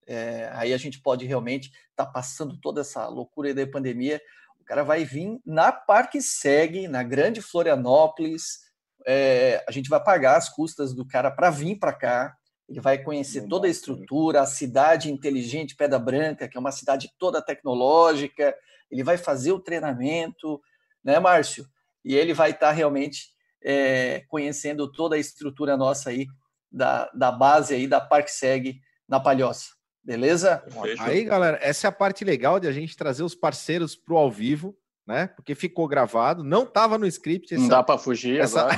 [0.08, 4.22] é, aí a gente pode realmente estar tá passando toda essa loucura da pandemia,
[4.60, 8.60] o cara vai vir na Parque Segue, na Grande Florianópolis,
[9.06, 12.36] é, a gente vai pagar as custas do cara para vir para cá,
[12.70, 17.12] ele vai conhecer toda a estrutura, a cidade inteligente Pedra Branca, que é uma cidade
[17.20, 18.56] toda tecnológica,
[18.90, 20.62] ele vai fazer o treinamento,
[21.04, 21.66] né, Márcio?
[22.04, 23.30] E ele vai estar tá realmente
[23.64, 26.28] é, conhecendo toda a estrutura nossa aí,
[26.72, 29.70] da, da base aí da ParkSeg na Palhoça.
[30.04, 30.64] Beleza?
[31.00, 34.18] Aí, galera, essa é a parte legal de a gente trazer os parceiros para o
[34.18, 35.28] ao vivo, né?
[35.28, 37.54] Porque ficou gravado, não estava no script.
[37.54, 38.62] Essa, não dá para fugir essa...
[38.62, 38.78] agora.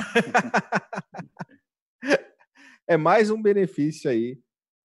[2.86, 4.38] é mais um benefício aí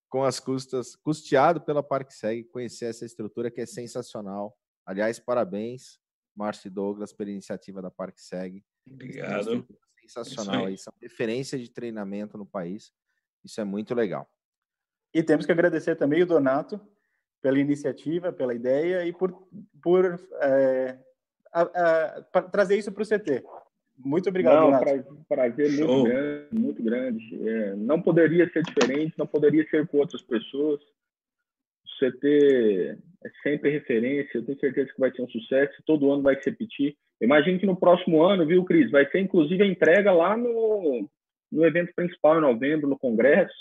[0.09, 4.57] com as custas, custeado pela ParkSeg, conhecer essa estrutura que é sensacional.
[4.85, 5.99] Aliás, parabéns,
[6.35, 8.63] Márcio e Douglas, pela iniciativa da ParkSeg.
[8.87, 9.67] Obrigado
[10.09, 10.77] sensacional aí.
[10.77, 12.91] São referência de treinamento no país.
[13.43, 14.29] Isso é muito legal.
[15.13, 16.79] E temos que agradecer também o Donato
[17.41, 19.31] pela iniciativa, pela ideia e por,
[19.81, 20.99] por é,
[21.51, 23.43] a, a, trazer isso para o CT.
[23.97, 25.25] Muito obrigado, não, Donato.
[25.27, 27.49] Prazer muito grande, muito grande.
[27.49, 30.81] É, não poderia ser diferente, não poderia ser com outras pessoas.
[30.81, 36.23] O CT é sempre referência, eu tenho certeza que vai ser um sucesso, todo ano
[36.23, 36.97] vai se repetir.
[37.21, 41.07] Imagino que no próximo ano, viu, Cris, vai ser inclusive a entrega lá no,
[41.51, 43.53] no evento principal em novembro, no Congresso.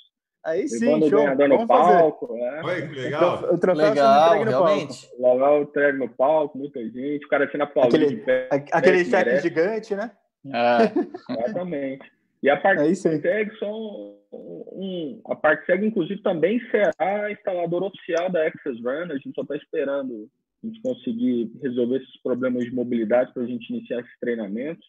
[0.44, 1.24] Aí sim, show.
[1.24, 2.36] O no palco.
[2.36, 2.64] É.
[2.64, 3.52] Oi, legal.
[3.52, 5.08] O troféu legal, realmente.
[5.18, 7.26] Lá o entrega no palco, muita gente.
[7.26, 7.96] O cara na Paulista.
[7.96, 10.12] Aquele, pé, aquele chefe gigante, né?
[10.46, 12.10] É, exatamente.
[12.42, 18.30] E a parte é segue são um, a parte segue inclusive também será instalador oficial
[18.30, 19.10] da Access Run.
[19.10, 20.28] A gente só está esperando
[20.62, 24.86] a gente conseguir resolver esses problemas de mobilidade para a gente iniciar esses treinamentos.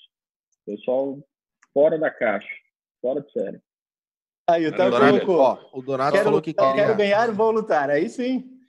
[0.65, 1.19] Pessoal,
[1.73, 2.47] fora da caixa,
[3.01, 3.59] fora de série.
[4.49, 5.37] Aí o colocou.
[5.37, 6.73] Ó, o Donato quero, falou que queria.
[6.73, 7.89] Quero ganhar, vou lutar.
[7.89, 8.59] Aí sim.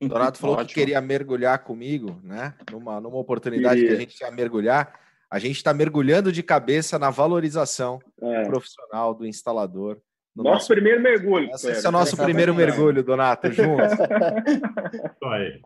[0.00, 2.54] O Donato falou que queria mergulhar comigo, né?
[2.70, 3.88] Numa, numa oportunidade queria.
[3.88, 5.00] que a gente ia mergulhar.
[5.30, 8.44] A gente está mergulhando de cabeça na valorização é.
[8.44, 10.00] profissional do instalador.
[10.34, 11.50] Nosso, nosso, primeiro mergulho.
[11.50, 13.92] Esse é o nosso primeiro mergulho, Donato, juntos.
[15.24, 15.60] aí.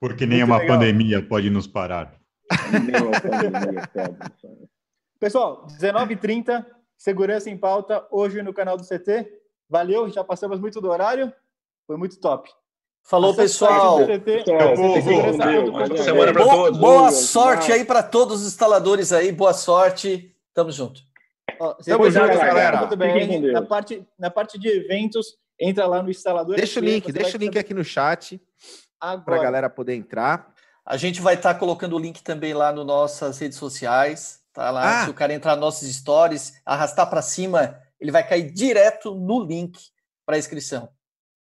[0.00, 2.18] Porque nem uma pandemia pode nos parar.
[5.18, 6.64] Pessoal, 19h30,
[6.96, 9.26] segurança em pauta, hoje no canal do CT.
[9.68, 11.32] Valeu, já passamos muito do horário,
[11.86, 12.48] foi muito top.
[13.02, 13.98] Falou, pessoal.
[15.96, 16.78] Semana para todos.
[16.78, 20.34] Boa sorte aí para todos os instaladores aí, boa sorte.
[20.54, 21.00] Tamo junto.
[21.58, 22.80] Ó, Tamo junto, galera.
[22.80, 23.40] Muito bem.
[23.52, 26.56] Na parte, na parte de eventos, entra lá no instalador.
[26.56, 28.40] Deixa o link, deixa o link aqui no chat
[28.98, 30.52] para a galera poder entrar.
[30.84, 34.40] A gente vai estar tá colocando o link também lá nas nossas redes sociais.
[34.52, 35.04] Tá lá, ah.
[35.04, 39.44] se o cara entrar nos nossos stories, arrastar para cima, ele vai cair direto no
[39.44, 39.78] link
[40.26, 40.88] para inscrição.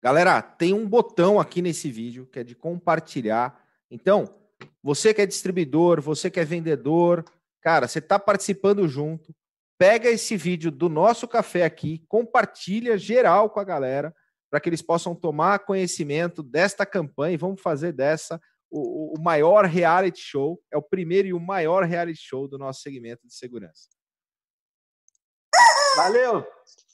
[0.02, 3.58] Galera, tem um botão aqui nesse vídeo que é de compartilhar.
[3.90, 4.28] Então,
[4.82, 7.24] você que é distribuidor, você que é vendedor,
[7.60, 9.34] cara, você está participando junto.
[9.78, 14.14] Pega esse vídeo do nosso café aqui, compartilha geral com a galera
[14.50, 18.40] para que eles possam tomar conhecimento desta campanha e vamos fazer dessa
[18.70, 22.82] o, o, maior reality show, é o primeiro e o maior reality show do nosso
[22.82, 23.88] segmento de segurança.
[25.96, 26.46] Valeu!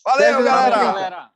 [0.04, 0.76] Valeu, galera!
[0.76, 1.30] galera.